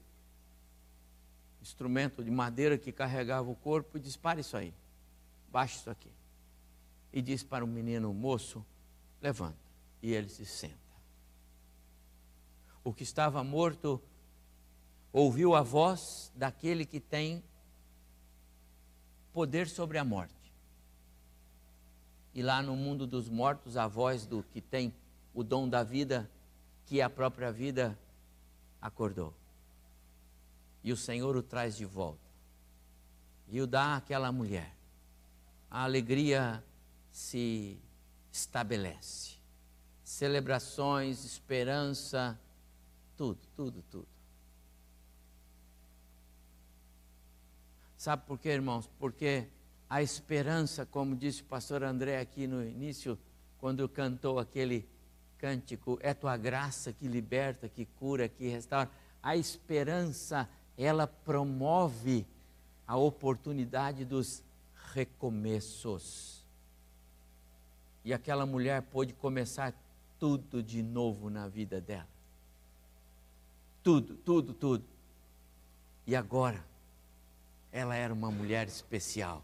instrumento 1.62 2.24
de 2.24 2.32
madeira 2.32 2.78
que 2.78 2.94
carregava 2.94 3.52
o 3.52 3.56
corpo 3.56 3.98
e 3.98 4.00
diz: 4.00 4.16
Para 4.16 4.40
isso 4.40 4.56
aí, 4.56 4.74
baixa 5.52 5.76
isso 5.76 5.90
aqui. 5.90 6.12
E 7.12 7.22
diz 7.22 7.44
para 7.44 7.66
o 7.66 7.68
menino, 7.68 8.14
moço, 8.14 8.66
levanta. 9.22 9.58
E 10.02 10.14
ele 10.14 10.30
se 10.30 10.46
senta. 10.46 10.78
O 12.82 12.94
que 12.94 13.04
estava 13.04 13.44
morto 13.44 14.02
ouviu 15.12 15.56
a 15.56 15.62
voz 15.62 16.32
daquele 16.36 16.86
que 16.86 17.00
tem 17.00 17.44
poder 19.34 19.68
sobre 19.68 19.98
a 19.98 20.04
morte. 20.04 20.34
E 22.34 22.42
lá 22.42 22.62
no 22.62 22.76
mundo 22.76 23.08
dos 23.08 23.30
mortos, 23.30 23.78
a 23.78 23.88
voz 23.88 24.26
do 24.26 24.44
que 24.44 24.62
tem 24.62 24.94
o 25.34 25.44
dom 25.44 25.68
da 25.68 25.84
vida, 25.84 26.30
que 26.86 27.00
é 27.00 27.04
a 27.04 27.10
própria 27.10 27.52
vida, 27.52 27.98
acordou. 28.82 29.34
E 30.84 30.92
o 30.92 30.98
Senhor 30.98 31.36
o 31.36 31.44
traz 31.44 31.76
de 31.76 31.86
volta. 31.86 32.28
E 33.48 33.60
o 33.62 33.68
dá 33.68 33.96
àquela 33.96 34.32
mulher. 34.32 34.76
A 35.70 35.84
alegria 35.84 36.64
se 37.12 37.80
estabelece. 38.32 39.36
Celebrações, 40.04 41.26
esperança, 41.26 42.40
tudo, 43.16 43.40
tudo, 43.56 43.84
tudo. 43.90 44.17
Sabe 47.98 48.24
por 48.28 48.38
quê, 48.38 48.50
irmãos? 48.50 48.88
Porque 49.00 49.48
a 49.90 50.04
esperança, 50.04 50.86
como 50.86 51.16
disse 51.16 51.42
o 51.42 51.46
pastor 51.46 51.84
André 51.84 52.20
aqui 52.20 52.46
no 52.46 52.64
início, 52.64 53.18
quando 53.58 53.90
cantou 53.90 54.38
aquele 54.38 54.88
cântico, 55.40 55.98
é 56.02 56.14
tua 56.14 56.38
graça 56.38 56.94
que 56.94 57.08
liberta, 57.08 57.68
que 57.68 57.86
cura, 57.86 58.30
que 58.30 58.48
restaura. 58.48 58.90
A 59.22 59.36
esperança, 59.36 60.48
ela 60.78 61.08
promove 61.08 62.26
a 62.86 62.96
oportunidade 62.96 64.06
dos 64.06 64.44
recomeços. 64.94 66.46
E 68.06 68.14
aquela 68.14 68.46
mulher 68.46 68.84
pôde 68.84 69.12
começar 69.14 69.74
tudo 70.20 70.62
de 70.62 70.84
novo 70.84 71.30
na 71.32 71.48
vida 71.48 71.82
dela. 71.82 72.08
Tudo, 73.84 74.16
tudo, 74.18 74.54
tudo. 74.54 74.86
E 76.06 76.16
agora, 76.16 76.64
ela 77.72 77.96
era 77.96 78.14
uma 78.14 78.32
mulher 78.32 78.68
especial. 78.68 79.44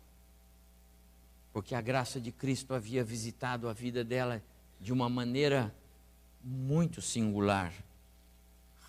Porque 1.51 1.75
a 1.75 1.81
graça 1.81 2.19
de 2.19 2.31
Cristo 2.31 2.73
havia 2.73 3.03
visitado 3.03 3.69
a 3.69 3.73
vida 3.73 4.03
dela 4.03 4.41
de 4.79 4.91
uma 4.91 5.07
maneira 5.07 5.73
muito 6.43 7.01
singular, 7.01 7.73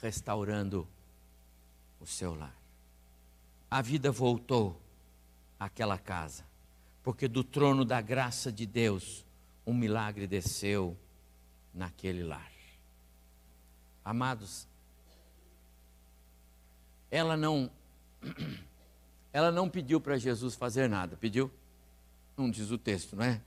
restaurando 0.00 0.88
o 2.00 2.06
seu 2.06 2.34
lar. 2.34 2.54
A 3.70 3.80
vida 3.80 4.10
voltou 4.10 4.80
àquela 5.58 5.98
casa, 5.98 6.44
porque 7.02 7.28
do 7.28 7.44
trono 7.44 7.84
da 7.84 8.00
graça 8.00 8.50
de 8.50 8.66
Deus, 8.66 9.24
um 9.66 9.74
milagre 9.74 10.26
desceu 10.26 10.96
naquele 11.72 12.22
lar. 12.22 12.50
Amados, 14.04 14.68
ela 17.10 17.36
não 17.36 17.70
ela 19.34 19.50
não 19.50 19.68
pediu 19.68 20.00
para 20.00 20.16
Jesus 20.16 20.54
fazer 20.54 20.88
nada, 20.88 21.16
pediu? 21.16 21.50
Não 22.36 22.48
diz 22.48 22.70
o 22.70 22.78
texto, 22.78 23.16
não 23.16 23.24
é? 23.24 23.42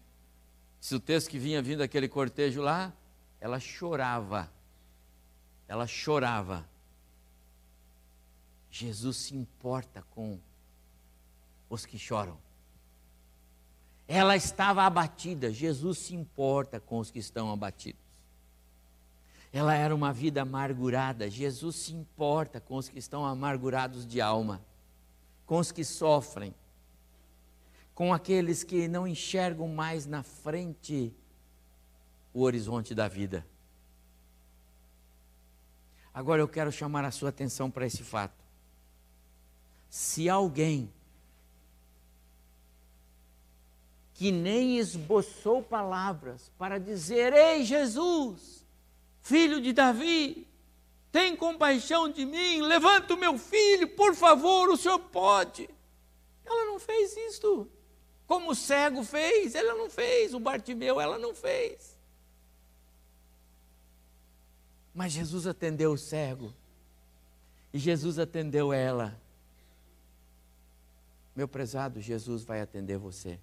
Se 0.82 0.94
o 0.94 1.00
texto 1.00 1.30
que 1.30 1.40
vinha 1.40 1.62
vindo 1.62 1.82
aquele 1.82 2.10
cortejo 2.10 2.62
lá, 2.62 2.92
ela 3.40 3.58
chorava. 3.58 4.52
Ela 5.66 5.88
chorava. 5.88 6.68
Jesus 8.70 9.16
se 9.16 9.34
importa 9.34 10.04
com 10.12 10.38
os 11.70 11.86
que 11.86 11.98
choram. 11.98 12.38
Ela 14.10 14.36
estava 14.36 14.84
abatida, 14.84 15.54
Jesus 15.54 16.00
se 16.00 16.14
importa 16.14 16.82
com 16.82 17.00
os 17.00 17.10
que 17.10 17.20
estão 17.20 17.50
abatidos. 17.50 18.02
Ela 19.54 19.74
era 19.74 19.96
uma 19.96 20.12
vida 20.12 20.42
amargurada, 20.42 21.30
Jesus 21.30 21.78
se 21.78 21.94
importa 21.94 22.60
com 22.60 22.76
os 22.76 22.90
que 22.90 23.00
estão 23.00 23.26
amargurados 23.26 24.06
de 24.06 24.20
alma, 24.20 24.62
com 25.48 25.58
os 25.58 25.72
que 25.72 25.84
sofrem, 25.84 26.54
com 27.96 28.14
aqueles 28.14 28.64
que 28.64 28.88
não 28.88 29.08
enxergam 29.08 29.68
mais 29.68 30.06
na 30.06 30.22
frente 30.22 31.12
o 32.34 32.42
horizonte 32.42 32.94
da 32.94 33.08
vida. 33.08 33.44
Agora 36.14 36.42
eu 36.42 36.48
quero 36.48 36.72
chamar 36.72 37.06
a 37.06 37.12
sua 37.12 37.30
atenção 37.30 37.72
para 37.72 37.86
esse 37.86 38.04
fato. 38.04 38.44
Se 39.90 40.28
alguém 40.28 40.92
que 44.14 44.32
nem 44.32 44.80
esboçou 44.80 45.62
palavras 45.62 46.52
para 46.58 46.80
dizer: 46.80 47.34
Ei, 47.34 47.64
Jesus, 47.64 48.66
filho 49.22 49.62
de 49.62 49.72
Davi, 49.72 50.47
tem 51.18 51.36
compaixão 51.36 52.08
de 52.08 52.24
mim, 52.28 52.62
levanta 52.62 53.16
o 53.16 53.18
meu 53.18 53.40
filho, 53.40 53.88
por 53.96 54.14
favor, 54.14 54.70
o 54.70 54.78
senhor 54.78 55.00
pode. 55.00 55.68
Ela 56.46 56.66
não 56.66 56.78
fez 56.78 57.18
isto. 57.18 57.68
Como 58.28 58.52
o 58.52 58.56
cego 58.56 59.04
fez, 59.04 59.56
ela 59.56 59.74
não 59.74 59.90
fez. 59.90 60.36
O 60.36 60.40
Bartimeu, 60.40 61.02
ela 61.02 61.18
não 61.18 61.34
fez. 61.34 61.98
Mas 64.94 65.12
Jesus 65.12 65.48
atendeu 65.48 65.92
o 65.92 65.98
cego. 65.98 66.54
E 67.74 67.80
Jesus 67.80 68.20
atendeu 68.20 68.72
ela. 68.72 69.20
Meu 71.36 71.48
prezado, 71.48 72.00
Jesus 72.00 72.44
vai 72.44 72.62
atender 72.62 73.00
você. 73.00 73.40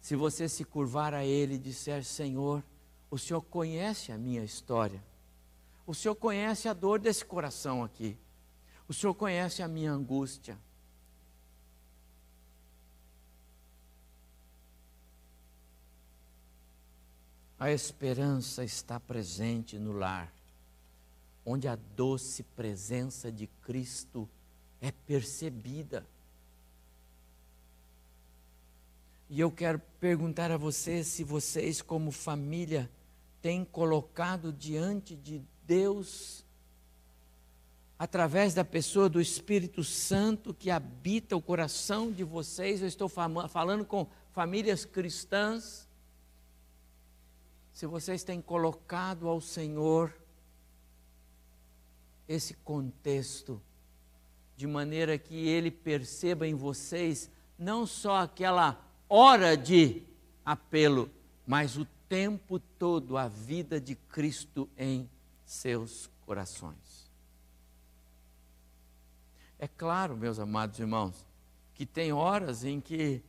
Se 0.00 0.14
você 0.14 0.48
se 0.48 0.64
curvar 0.64 1.14
a 1.14 1.24
Ele 1.24 1.54
e 1.54 1.58
disser: 1.58 2.04
Senhor, 2.04 2.62
o 3.10 3.18
Senhor 3.18 3.42
conhece 3.42 4.12
a 4.12 4.18
minha 4.18 4.44
história. 4.44 5.09
O 5.90 5.94
Senhor 5.94 6.14
conhece 6.14 6.68
a 6.68 6.72
dor 6.72 7.00
desse 7.00 7.24
coração 7.24 7.82
aqui. 7.82 8.16
O 8.86 8.94
Senhor 8.94 9.12
conhece 9.12 9.60
a 9.60 9.66
minha 9.66 9.90
angústia. 9.90 10.56
A 17.58 17.72
esperança 17.72 18.62
está 18.62 19.00
presente 19.00 19.80
no 19.80 19.90
lar, 19.90 20.32
onde 21.44 21.66
a 21.66 21.74
doce 21.74 22.44
presença 22.44 23.32
de 23.32 23.48
Cristo 23.48 24.30
é 24.80 24.92
percebida. 24.92 26.06
E 29.28 29.40
eu 29.40 29.50
quero 29.50 29.80
perguntar 29.98 30.52
a 30.52 30.56
vocês 30.56 31.08
se 31.08 31.24
vocês, 31.24 31.82
como 31.82 32.12
família, 32.12 32.88
têm 33.42 33.64
colocado 33.64 34.52
diante 34.52 35.16
de 35.16 35.42
Deus, 35.70 36.44
através 37.96 38.52
da 38.54 38.64
pessoa 38.64 39.08
do 39.08 39.20
Espírito 39.20 39.84
Santo 39.84 40.52
que 40.52 40.68
habita 40.68 41.36
o 41.36 41.40
coração 41.40 42.10
de 42.10 42.24
vocês, 42.24 42.80
eu 42.80 42.88
estou 42.88 43.08
falando 43.08 43.84
com 43.84 44.08
famílias 44.32 44.84
cristãs, 44.84 45.88
se 47.72 47.86
vocês 47.86 48.24
têm 48.24 48.42
colocado 48.42 49.28
ao 49.28 49.40
Senhor 49.40 50.12
esse 52.26 52.54
contexto, 52.54 53.62
de 54.56 54.66
maneira 54.66 55.16
que 55.16 55.46
Ele 55.46 55.70
perceba 55.70 56.48
em 56.48 56.54
vocês 56.56 57.30
não 57.56 57.86
só 57.86 58.16
aquela 58.16 58.76
hora 59.08 59.56
de 59.56 60.02
apelo, 60.44 61.08
mas 61.46 61.76
o 61.76 61.86
tempo 62.08 62.58
todo 62.58 63.16
a 63.16 63.28
vida 63.28 63.80
de 63.80 63.94
Cristo 63.94 64.68
em 64.76 65.08
seus 65.50 66.08
corações. 66.24 67.10
É 69.58 69.66
claro, 69.66 70.16
meus 70.16 70.38
amados 70.38 70.78
irmãos, 70.78 71.26
que 71.74 71.84
tem 71.84 72.12
horas 72.12 72.62
em 72.62 72.80
que 72.80 73.20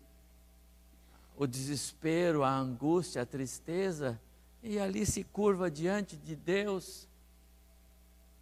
o 1.35 1.47
desespero, 1.47 2.43
a 2.43 2.55
angústia, 2.55 3.23
a 3.23 3.25
tristeza, 3.25 4.21
e 4.61 4.77
ali 4.77 5.03
se 5.03 5.23
curva 5.23 5.71
diante 5.71 6.15
de 6.15 6.35
Deus, 6.35 7.07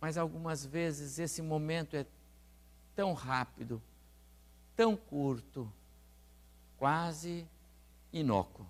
mas 0.01 0.17
algumas 0.17 0.65
vezes 0.65 1.17
esse 1.17 1.41
momento 1.41 1.95
é 1.95 2.05
tão 2.97 3.13
rápido, 3.13 3.81
tão 4.75 4.97
curto, 4.97 5.71
quase 6.77 7.47
inócuo. 8.11 8.67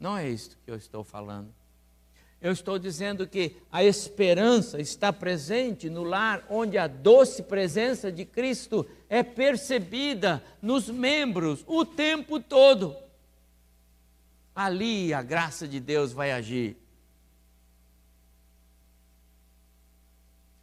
Não 0.00 0.16
é 0.16 0.28
isto 0.28 0.58
que 0.64 0.70
eu 0.70 0.76
estou 0.76 1.04
falando. 1.04 1.54
Eu 2.44 2.52
estou 2.52 2.78
dizendo 2.78 3.26
que 3.26 3.56
a 3.72 3.82
esperança 3.82 4.78
está 4.78 5.10
presente 5.10 5.88
no 5.88 6.04
lar 6.04 6.44
onde 6.50 6.76
a 6.76 6.86
doce 6.86 7.42
presença 7.42 8.12
de 8.12 8.26
Cristo 8.26 8.86
é 9.08 9.22
percebida 9.22 10.44
nos 10.60 10.90
membros 10.90 11.64
o 11.66 11.86
tempo 11.86 12.38
todo. 12.38 12.94
Ali 14.54 15.14
a 15.14 15.22
graça 15.22 15.66
de 15.66 15.80
Deus 15.80 16.12
vai 16.12 16.32
agir. 16.32 16.76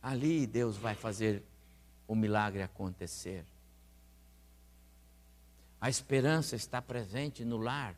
Ali 0.04 0.46
Deus 0.46 0.78
vai 0.78 0.94
fazer 0.94 1.42
o 2.08 2.14
milagre 2.14 2.62
acontecer. 2.62 3.44
A 5.82 5.90
esperança 5.90 6.56
está 6.56 6.80
presente 6.80 7.44
no 7.44 7.58
lar, 7.58 7.96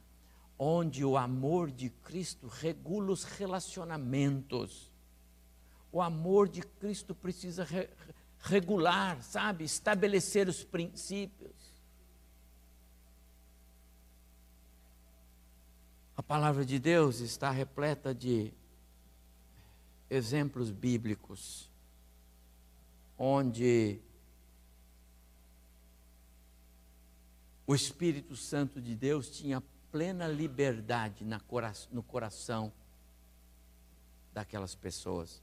onde 0.57 1.03
o 1.03 1.17
amor 1.17 1.71
de 1.71 1.89
Cristo 1.89 2.47
regula 2.47 3.11
os 3.11 3.23
relacionamentos. 3.23 4.91
O 5.91 6.01
amor 6.01 6.47
de 6.47 6.61
Cristo 6.61 7.13
precisa 7.13 7.63
re 7.63 7.89
regular, 8.39 9.23
sabe? 9.23 9.63
Estabelecer 9.63 10.49
os 10.49 10.63
princípios. 10.65 11.53
A 16.15 16.21
palavra 16.21 16.65
de 16.65 16.77
Deus 16.77 17.21
está 17.21 17.49
repleta 17.49 18.13
de 18.13 18.53
exemplos 20.09 20.69
bíblicos, 20.69 21.69
onde 23.17 23.99
o 27.65 27.73
Espírito 27.73 28.35
Santo 28.35 28.81
de 28.81 28.93
Deus 28.95 29.29
tinha 29.29 29.61
plena 29.93 30.27
liberdade 30.27 31.23
no 31.91 32.01
coração 32.01 32.73
daquelas 34.33 34.73
pessoas. 34.73 35.39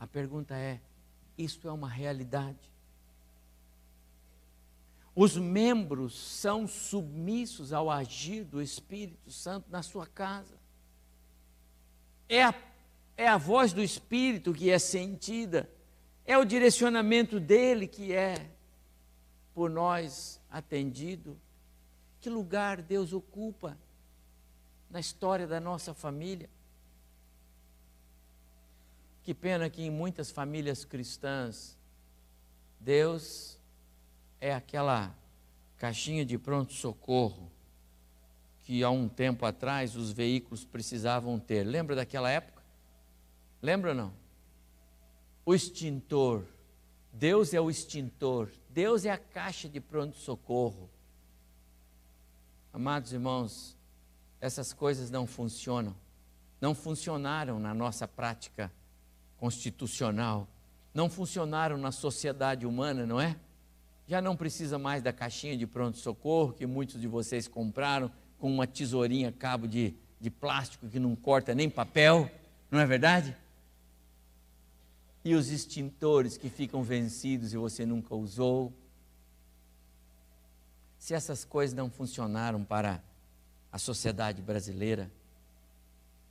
A 0.00 0.08
pergunta 0.08 0.56
é: 0.56 0.80
isto 1.38 1.68
é 1.68 1.72
uma 1.72 1.88
realidade? 1.88 2.58
Os 5.14 5.36
membros 5.36 6.18
são 6.18 6.66
submissos 6.66 7.72
ao 7.72 7.88
agir 7.88 8.42
do 8.42 8.60
Espírito 8.60 9.30
Santo 9.30 9.70
na 9.70 9.84
sua 9.84 10.06
casa. 10.08 10.56
É 12.28 12.42
a, 12.42 12.54
é 13.16 13.28
a 13.28 13.38
voz 13.38 13.72
do 13.72 13.80
Espírito 13.80 14.52
que 14.52 14.68
é 14.68 14.80
sentida, 14.80 15.70
é 16.26 16.36
o 16.36 16.44
direcionamento 16.44 17.38
dele 17.38 17.86
que 17.86 18.12
é 18.12 18.50
por 19.54 19.70
nós 19.70 20.40
atendido. 20.50 21.38
Que 22.20 22.28
lugar 22.28 22.82
Deus 22.82 23.12
ocupa 23.12 23.78
na 24.92 25.00
história 25.00 25.46
da 25.46 25.58
nossa 25.58 25.94
família? 25.94 26.48
Que 29.22 29.32
pena 29.32 29.70
que 29.70 29.82
em 29.82 29.90
muitas 29.90 30.30
famílias 30.30 30.84
cristãs, 30.84 31.78
Deus 32.78 33.58
é 34.38 34.52
aquela 34.52 35.14
caixinha 35.78 36.26
de 36.26 36.36
pronto-socorro 36.36 37.50
que 38.64 38.84
há 38.84 38.90
um 38.90 39.08
tempo 39.08 39.46
atrás 39.46 39.96
os 39.96 40.12
veículos 40.12 40.64
precisavam 40.64 41.38
ter. 41.38 41.64
Lembra 41.64 41.96
daquela 41.96 42.30
época? 42.30 42.62
Lembra 43.60 43.90
ou 43.90 43.96
não? 43.96 44.12
O 45.44 45.54
extintor. 45.54 46.44
Deus 47.12 47.54
é 47.54 47.60
o 47.60 47.70
extintor. 47.70 48.50
Deus 48.68 49.04
é 49.04 49.10
a 49.10 49.18
caixa 49.18 49.68
de 49.68 49.80
pronto-socorro. 49.80 50.88
Amados 52.72 53.12
irmãos, 53.12 53.76
essas 54.42 54.72
coisas 54.72 55.08
não 55.08 55.24
funcionam. 55.24 55.94
Não 56.60 56.74
funcionaram 56.74 57.60
na 57.60 57.72
nossa 57.72 58.08
prática 58.08 58.72
constitucional. 59.38 60.48
Não 60.92 61.08
funcionaram 61.08 61.78
na 61.78 61.92
sociedade 61.92 62.66
humana, 62.66 63.06
não 63.06 63.20
é? 63.20 63.36
Já 64.08 64.20
não 64.20 64.36
precisa 64.36 64.80
mais 64.80 65.00
da 65.00 65.12
caixinha 65.12 65.56
de 65.56 65.64
pronto-socorro 65.64 66.52
que 66.52 66.66
muitos 66.66 67.00
de 67.00 67.06
vocês 67.06 67.46
compraram 67.46 68.10
com 68.36 68.52
uma 68.52 68.66
tesourinha 68.66 69.30
cabo 69.30 69.68
de, 69.68 69.94
de 70.20 70.28
plástico 70.28 70.88
que 70.88 70.98
não 70.98 71.14
corta 71.14 71.54
nem 71.54 71.70
papel, 71.70 72.28
não 72.68 72.80
é 72.80 72.84
verdade? 72.84 73.36
E 75.24 75.36
os 75.36 75.50
extintores 75.50 76.36
que 76.36 76.50
ficam 76.50 76.82
vencidos 76.82 77.52
e 77.54 77.56
você 77.56 77.86
nunca 77.86 78.12
usou. 78.16 78.72
Se 80.98 81.14
essas 81.14 81.44
coisas 81.44 81.76
não 81.76 81.88
funcionaram 81.88 82.64
para 82.64 83.00
a 83.72 83.78
sociedade 83.78 84.42
brasileira, 84.42 85.10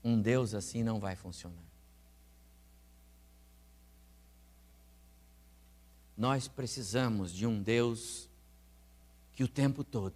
um 0.03 0.21
Deus 0.21 0.53
assim 0.53 0.83
não 0.83 0.99
vai 0.99 1.15
funcionar. 1.15 1.57
Nós 6.15 6.47
precisamos 6.47 7.33
de 7.33 7.47
um 7.47 7.59
Deus 7.59 8.29
que 9.33 9.43
o 9.43 9.47
tempo 9.47 9.83
todo. 9.83 10.13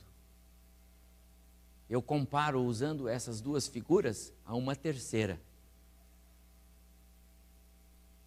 Eu 1.89 1.99
comparo 2.01 2.63
usando 2.63 3.07
essas 3.07 3.41
duas 3.41 3.67
figuras 3.67 4.31
a 4.45 4.55
uma 4.55 4.75
terceira. 4.75 5.41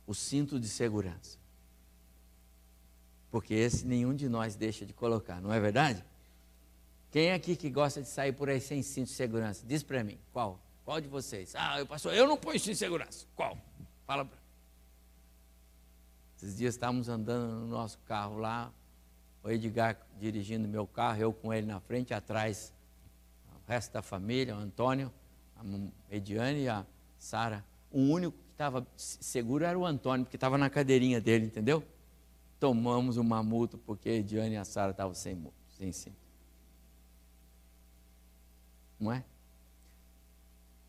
O 0.06 0.14
cinto 0.14 0.58
de 0.58 0.68
segurança. 0.68 1.38
Porque 3.30 3.54
esse 3.54 3.86
nenhum 3.86 4.14
de 4.14 4.28
nós 4.28 4.56
deixa 4.56 4.84
de 4.84 4.92
colocar, 4.92 5.40
não 5.40 5.52
é 5.52 5.60
verdade? 5.60 6.04
Quem 7.18 7.32
aqui 7.32 7.56
que 7.56 7.68
gosta 7.68 8.00
de 8.00 8.06
sair 8.06 8.30
por 8.32 8.48
aí 8.48 8.60
sem 8.60 8.80
cinto 8.80 9.08
de 9.08 9.14
segurança? 9.14 9.66
Diz 9.66 9.82
para 9.82 10.04
mim, 10.04 10.16
qual? 10.32 10.56
Qual 10.84 11.00
de 11.00 11.08
vocês? 11.08 11.52
Ah, 11.56 11.80
eu 11.80 11.84
pastor, 11.84 12.14
eu 12.14 12.28
não 12.28 12.36
ponho 12.36 12.60
cinto 12.60 12.74
de 12.74 12.78
segurança. 12.78 13.26
Qual? 13.34 13.58
Fala 14.06 14.24
para 14.24 14.38
Esses 16.36 16.56
dias 16.56 16.76
estávamos 16.76 17.08
andando 17.08 17.58
no 17.58 17.66
nosso 17.66 17.98
carro 18.06 18.38
lá, 18.38 18.72
o 19.42 19.50
Edgar 19.50 19.98
dirigindo 20.20 20.68
meu 20.68 20.86
carro, 20.86 21.20
eu 21.20 21.32
com 21.32 21.52
ele 21.52 21.66
na 21.66 21.80
frente, 21.80 22.14
atrás 22.14 22.72
o 23.48 23.68
resto 23.68 23.94
da 23.94 24.00
família, 24.00 24.54
o 24.54 24.58
Antônio, 24.60 25.12
a 25.56 25.64
Ediane 26.14 26.60
e 26.60 26.68
a 26.68 26.86
Sara. 27.18 27.64
O 27.90 27.98
único 27.98 28.38
que 28.38 28.52
estava 28.52 28.86
seguro 28.96 29.64
era 29.64 29.76
o 29.76 29.84
Antônio, 29.84 30.24
porque 30.24 30.36
estava 30.36 30.56
na 30.56 30.70
cadeirinha 30.70 31.20
dele, 31.20 31.46
entendeu? 31.46 31.82
Tomamos 32.60 33.16
uma 33.16 33.42
multa 33.42 33.76
porque 33.76 34.08
a 34.08 34.12
Ediane 34.12 34.54
e 34.54 34.56
a 34.56 34.64
Sara 34.64 34.92
estavam 34.92 35.14
sem, 35.14 35.52
sem 35.76 35.90
cinto 35.90 36.27
não 38.98 39.12
é? 39.12 39.24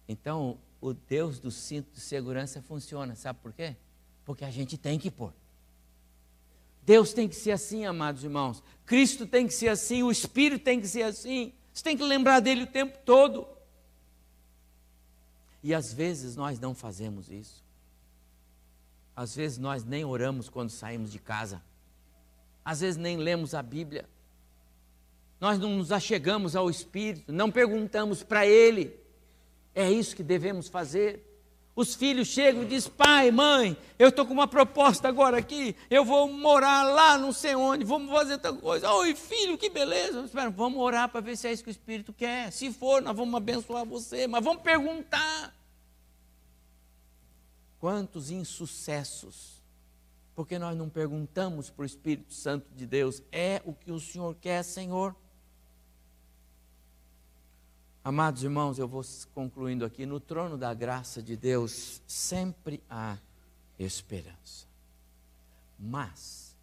Então, 0.07 0.57
o 0.81 0.93
Deus 0.93 1.39
do 1.39 1.51
cinto 1.51 1.91
de 1.91 1.99
segurança 1.99 2.61
funciona, 2.61 3.15
sabe 3.15 3.39
por 3.41 3.53
quê? 3.53 3.75
Porque 4.25 4.43
a 4.43 4.51
gente 4.51 4.77
tem 4.77 4.97
que 4.97 5.11
pôr. 5.11 5.33
Deus 6.83 7.13
tem 7.13 7.27
que 7.27 7.35
ser 7.35 7.51
assim, 7.51 7.85
amados 7.85 8.23
irmãos. 8.23 8.63
Cristo 8.85 9.27
tem 9.27 9.45
que 9.45 9.53
ser 9.53 9.69
assim, 9.69 10.01
o 10.01 10.11
Espírito 10.11 10.63
tem 10.63 10.81
que 10.81 10.87
ser 10.87 11.03
assim. 11.03 11.53
Você 11.71 11.83
tem 11.83 11.95
que 11.95 12.03
lembrar 12.03 12.39
dele 12.39 12.63
o 12.63 12.67
tempo 12.67 12.97
todo. 13.05 13.47
E 15.61 15.73
às 15.73 15.93
vezes 15.93 16.35
nós 16.35 16.59
não 16.59 16.73
fazemos 16.73 17.29
isso. 17.29 17.63
Às 19.15 19.35
vezes 19.35 19.57
nós 19.57 19.83
nem 19.83 20.05
oramos 20.05 20.49
quando 20.49 20.69
saímos 20.69 21.11
de 21.11 21.19
casa. 21.19 21.61
Às 22.63 22.79
vezes 22.79 22.97
nem 22.97 23.17
lemos 23.17 23.53
a 23.53 23.61
Bíblia. 23.61 24.09
Nós 25.39 25.57
não 25.57 25.69
nos 25.77 25.91
achegamos 25.91 26.55
ao 26.55 26.69
Espírito, 26.69 27.31
não 27.31 27.49
perguntamos 27.49 28.23
para 28.23 28.45
Ele. 28.45 28.93
É 29.73 29.89
isso 29.89 30.15
que 30.15 30.23
devemos 30.23 30.67
fazer. 30.67 31.25
Os 31.79 31.95
filhos 31.95 32.27
chegam 32.27 32.63
e 32.63 32.65
dizem: 32.65 32.91
pai, 32.91 33.31
mãe, 33.31 33.77
eu 33.97 34.09
estou 34.09 34.25
com 34.25 34.33
uma 34.33 34.47
proposta 34.47 35.07
agora 35.07 35.37
aqui, 35.37 35.77
eu 35.89 36.03
vou 36.03 36.27
morar 36.27 36.83
lá, 36.83 37.17
não 37.17 37.31
sei 37.31 37.55
onde, 37.55 37.85
vamos 37.85 38.11
fazer 38.11 38.37
tal 38.39 38.57
coisa. 38.57 38.91
Oi, 38.91 39.15
filho, 39.15 39.57
que 39.57 39.69
beleza. 39.69 40.19
Espera, 40.25 40.49
vamos 40.49 40.77
orar 40.77 41.07
para 41.07 41.21
ver 41.21 41.37
se 41.37 41.47
é 41.47 41.53
isso 41.53 41.63
que 41.63 41.69
o 41.69 41.71
Espírito 41.71 42.11
quer. 42.11 42.51
Se 42.51 42.73
for, 42.73 43.01
nós 43.01 43.15
vamos 43.15 43.33
abençoar 43.33 43.85
você, 43.85 44.27
mas 44.27 44.43
vamos 44.43 44.61
perguntar. 44.61 45.55
Quantos 47.79 48.29
insucessos, 48.29 49.63
porque 50.35 50.59
nós 50.59 50.75
não 50.75 50.89
perguntamos 50.89 51.69
para 51.69 51.83
o 51.83 51.85
Espírito 51.85 52.33
Santo 52.33 52.67
de 52.75 52.85
Deus: 52.85 53.23
é 53.31 53.61
o 53.63 53.73
que 53.73 53.89
o 53.89 54.01
Senhor 54.01 54.35
quer, 54.35 54.63
Senhor? 54.63 55.15
Amados 58.09 58.43
irmãos, 58.43 58.79
eu 58.79 58.87
vou 58.87 59.05
concluindo 59.35 59.85
aqui. 59.85 60.03
No 60.03 60.19
trono 60.19 60.57
da 60.57 60.73
graça 60.73 61.21
de 61.21 61.37
Deus 61.37 62.01
sempre 62.07 62.81
há 62.89 63.15
esperança. 63.77 64.65
Mas, 65.77 66.57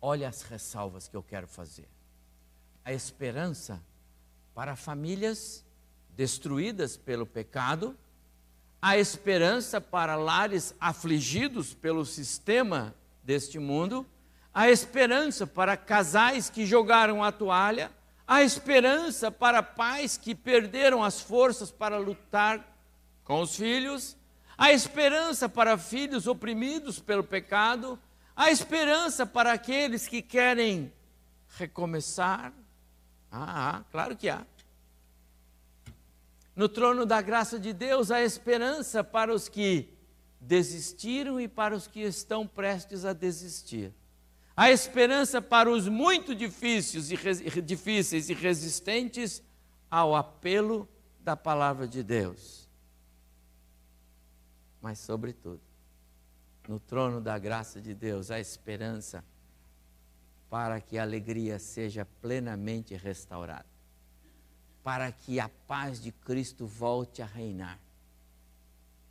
olha 0.00 0.26
as 0.26 0.40
ressalvas 0.40 1.06
que 1.06 1.14
eu 1.14 1.22
quero 1.22 1.46
fazer. 1.46 1.86
A 2.82 2.94
esperança 2.94 3.78
para 4.54 4.74
famílias 4.74 5.62
destruídas 6.16 6.96
pelo 6.96 7.26
pecado, 7.26 7.94
a 8.80 8.96
esperança 8.96 9.82
para 9.82 10.16
lares 10.16 10.74
afligidos 10.80 11.74
pelo 11.74 12.06
sistema 12.06 12.94
deste 13.22 13.58
mundo, 13.58 14.06
a 14.54 14.70
esperança 14.70 15.46
para 15.46 15.76
casais 15.76 16.48
que 16.48 16.64
jogaram 16.64 17.22
a 17.22 17.30
toalha, 17.30 17.92
Há 18.26 18.42
esperança 18.42 19.30
para 19.30 19.62
pais 19.62 20.16
que 20.16 20.34
perderam 20.34 21.04
as 21.04 21.20
forças 21.20 21.70
para 21.70 21.96
lutar 21.96 22.76
com 23.22 23.40
os 23.40 23.54
filhos. 23.54 24.16
Há 24.58 24.72
esperança 24.72 25.48
para 25.48 25.78
filhos 25.78 26.26
oprimidos 26.26 26.98
pelo 26.98 27.22
pecado. 27.22 27.98
Há 28.34 28.50
esperança 28.50 29.24
para 29.24 29.52
aqueles 29.52 30.08
que 30.08 30.20
querem 30.22 30.92
recomeçar. 31.50 32.52
Ah, 33.30 33.84
claro 33.92 34.16
que 34.16 34.28
há. 34.28 34.44
No 36.54 36.68
trono 36.68 37.06
da 37.06 37.20
graça 37.20 37.58
de 37.58 37.72
Deus 37.72 38.10
há 38.10 38.22
esperança 38.22 39.04
para 39.04 39.32
os 39.32 39.48
que 39.48 39.88
desistiram 40.40 41.38
e 41.38 41.46
para 41.46 41.76
os 41.76 41.86
que 41.86 42.00
estão 42.00 42.46
prestes 42.46 43.04
a 43.04 43.12
desistir. 43.12 43.92
A 44.56 44.70
esperança 44.70 45.42
para 45.42 45.70
os 45.70 45.86
muito 45.86 46.34
difíceis 46.34 47.10
e, 47.10 47.60
difíceis 47.60 48.30
e 48.30 48.32
resistentes 48.32 49.42
ao 49.90 50.16
apelo 50.16 50.88
da 51.20 51.36
palavra 51.36 51.86
de 51.86 52.02
Deus. 52.02 52.66
Mas, 54.80 54.98
sobretudo, 54.98 55.60
no 56.66 56.80
trono 56.80 57.20
da 57.20 57.38
graça 57.38 57.82
de 57.82 57.92
Deus, 57.92 58.30
a 58.30 58.40
esperança 58.40 59.22
para 60.48 60.80
que 60.80 60.96
a 60.96 61.02
alegria 61.02 61.58
seja 61.58 62.06
plenamente 62.22 62.94
restaurada, 62.94 63.66
para 64.82 65.12
que 65.12 65.38
a 65.38 65.50
paz 65.50 66.00
de 66.00 66.10
Cristo 66.10 66.66
volte 66.66 67.20
a 67.20 67.26
reinar, 67.26 67.78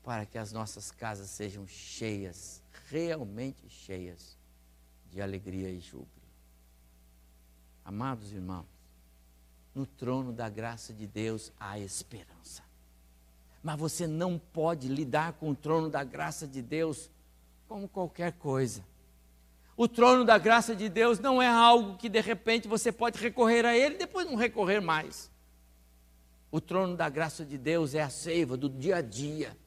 para 0.02 0.26
que 0.26 0.39
as 0.39 0.52
nossas 0.52 0.89
casas 0.89 1.30
sejam 1.30 1.68
cheias, 1.68 2.64
realmente 2.89 3.70
cheias 3.70 4.35
de 5.16 5.22
alegria 5.22 5.70
e 5.70 5.80
júbilo. 5.80 6.09
Amados 7.86 8.34
irmãos, 8.34 8.66
no 9.74 9.86
trono 9.86 10.34
da 10.34 10.49
graça 10.49 10.93
de 10.93 11.07
Deus 11.07 11.53
há 11.57 11.80
esperança. 11.80 12.63
Mas 13.63 13.80
você 13.80 14.05
não 14.05 14.38
pode 14.38 14.89
lidar 14.89 15.32
com 15.34 15.49
o 15.51 15.55
trono 15.55 15.89
da 15.89 16.03
graça 16.03 16.45
de 16.45 16.61
Deus 16.61 17.09
como 17.66 17.88
qualquer 17.88 18.34
coisa. 18.34 18.84
O 19.78 19.88
trono 19.88 20.26
da 20.26 20.38
graça 20.38 20.76
de 20.76 20.89
Deus 20.89 21.18
não 21.18 21.41
é 21.41 21.47
algo 21.47 21.97
que 21.97 22.09
de 22.09 22.20
repente 22.20 22.68
você 22.68 22.91
pode 22.91 23.18
recorrer 23.18 23.66
a 23.66 23.74
ele 23.76 23.95
e 23.95 23.99
depois 23.99 24.26
não 24.26 24.36
recorrer 24.36 24.82
mais. 24.82 25.32
O 26.51 26.59
trono 26.59 26.97
da 26.97 27.07
graça 27.07 27.45
de 27.45 27.57
Deus 27.57 27.95
é 27.95 28.01
a 28.01 28.09
seiva 28.09 28.57
do 28.57 28.68
dia 28.68 28.97
a 28.97 29.01
dia, 29.01 29.57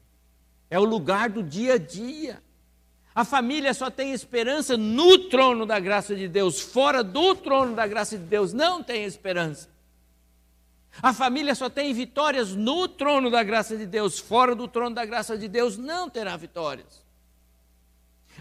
é 0.69 0.79
o 0.79 0.85
lugar 0.85 1.27
do 1.27 1.41
dia 1.41 1.73
a 1.73 1.77
dia. 1.79 2.39
A 3.19 3.25
família 3.25 3.73
só 3.73 3.89
tem 3.89 4.13
esperança 4.13 4.77
no 4.77 5.17
trono 5.27 5.65
da 5.65 5.77
graça 5.77 6.15
de 6.15 6.25
Deus, 6.25 6.61
fora 6.61 7.03
do 7.03 7.35
trono 7.35 7.75
da 7.75 7.85
graça 7.85 8.17
de 8.17 8.23
Deus 8.23 8.53
não 8.53 8.81
tem 8.81 9.03
esperança. 9.03 9.67
A 11.01 11.11
família 11.11 11.53
só 11.53 11.69
tem 11.69 11.93
vitórias 11.93 12.55
no 12.55 12.87
trono 12.87 13.29
da 13.29 13.43
graça 13.43 13.75
de 13.75 13.85
Deus, 13.85 14.19
fora 14.19 14.55
do 14.55 14.69
trono 14.69 14.95
da 14.95 15.03
graça 15.03 15.37
de 15.37 15.49
Deus 15.49 15.77
não 15.77 16.09
terá 16.09 16.37
vitórias. 16.37 17.05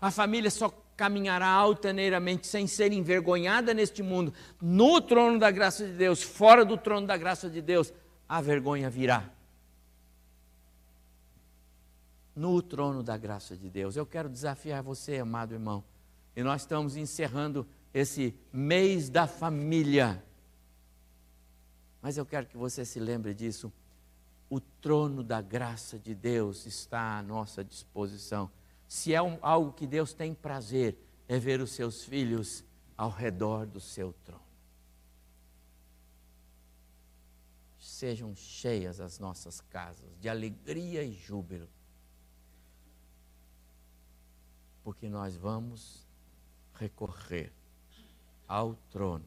A 0.01 0.13
família 0.13 0.49
só 0.49 0.73
caminhará 0.97 1.49
altaneiramente 1.49 2.47
sem 2.47 2.69
ser 2.69 2.93
envergonhada 2.93 3.75
neste 3.75 4.01
mundo, 4.01 4.33
no 4.63 5.01
trono 5.01 5.41
da 5.41 5.51
graça 5.51 5.85
de 5.85 5.95
Deus, 5.95 6.23
fora 6.23 6.65
do 6.65 6.77
trono 6.77 7.05
da 7.05 7.17
graça 7.17 7.51
de 7.51 7.61
Deus, 7.61 7.93
a 8.29 8.41
vergonha 8.41 8.89
virá 8.89 9.29
no 12.39 12.63
trono 12.63 13.03
da 13.03 13.17
graça 13.17 13.57
de 13.57 13.69
Deus. 13.69 13.97
Eu 13.97 14.07
quero 14.07 14.29
desafiar 14.29 14.81
você, 14.81 15.19
amado 15.19 15.55
irmão. 15.55 15.83
E 16.37 16.43
nós 16.43 16.63
estamos 16.63 16.97
encerrando 16.97 17.67
esse 17.93 18.33
mês 18.53 19.11
da 19.11 19.27
família. 19.27 20.25
Mas 22.01 22.17
eu 22.17 22.25
quero 22.25 22.47
que 22.47 22.57
você 22.57 22.85
se 22.85 23.01
lembre 23.01 23.35
disso. 23.35 23.73
O 24.49 24.61
trono 24.61 25.25
da 25.25 25.43
graça 25.43 25.99
de 25.99 26.15
Deus 26.15 26.65
está 26.65 27.19
à 27.19 27.23
nossa 27.23 27.65
disposição. 27.65 28.49
Se 28.87 29.13
é 29.13 29.21
um, 29.21 29.37
algo 29.43 29.73
que 29.73 29.87
Deus 29.87 30.13
tem 30.13 30.33
prazer, 30.33 30.97
é 31.27 31.41
ver 31.41 31.61
os 31.61 31.73
seus 31.73 32.05
filhos 32.05 32.65
ao 32.97 33.11
redor 33.11 33.67
do 33.67 33.81
seu 33.81 34.15
trono. 34.25 34.41
Sejam 37.81 38.35
cheias 38.37 39.01
as 39.01 39.19
nossas 39.19 39.61
casas 39.61 40.17
de 40.21 40.29
alegria 40.29 41.03
e 41.03 41.13
júbilo 41.13 41.69
porque 44.89 45.07
nós 45.07 45.37
vamos 45.37 46.09
recorrer 46.73 47.53
ao 48.49 48.75
trono 48.89 49.27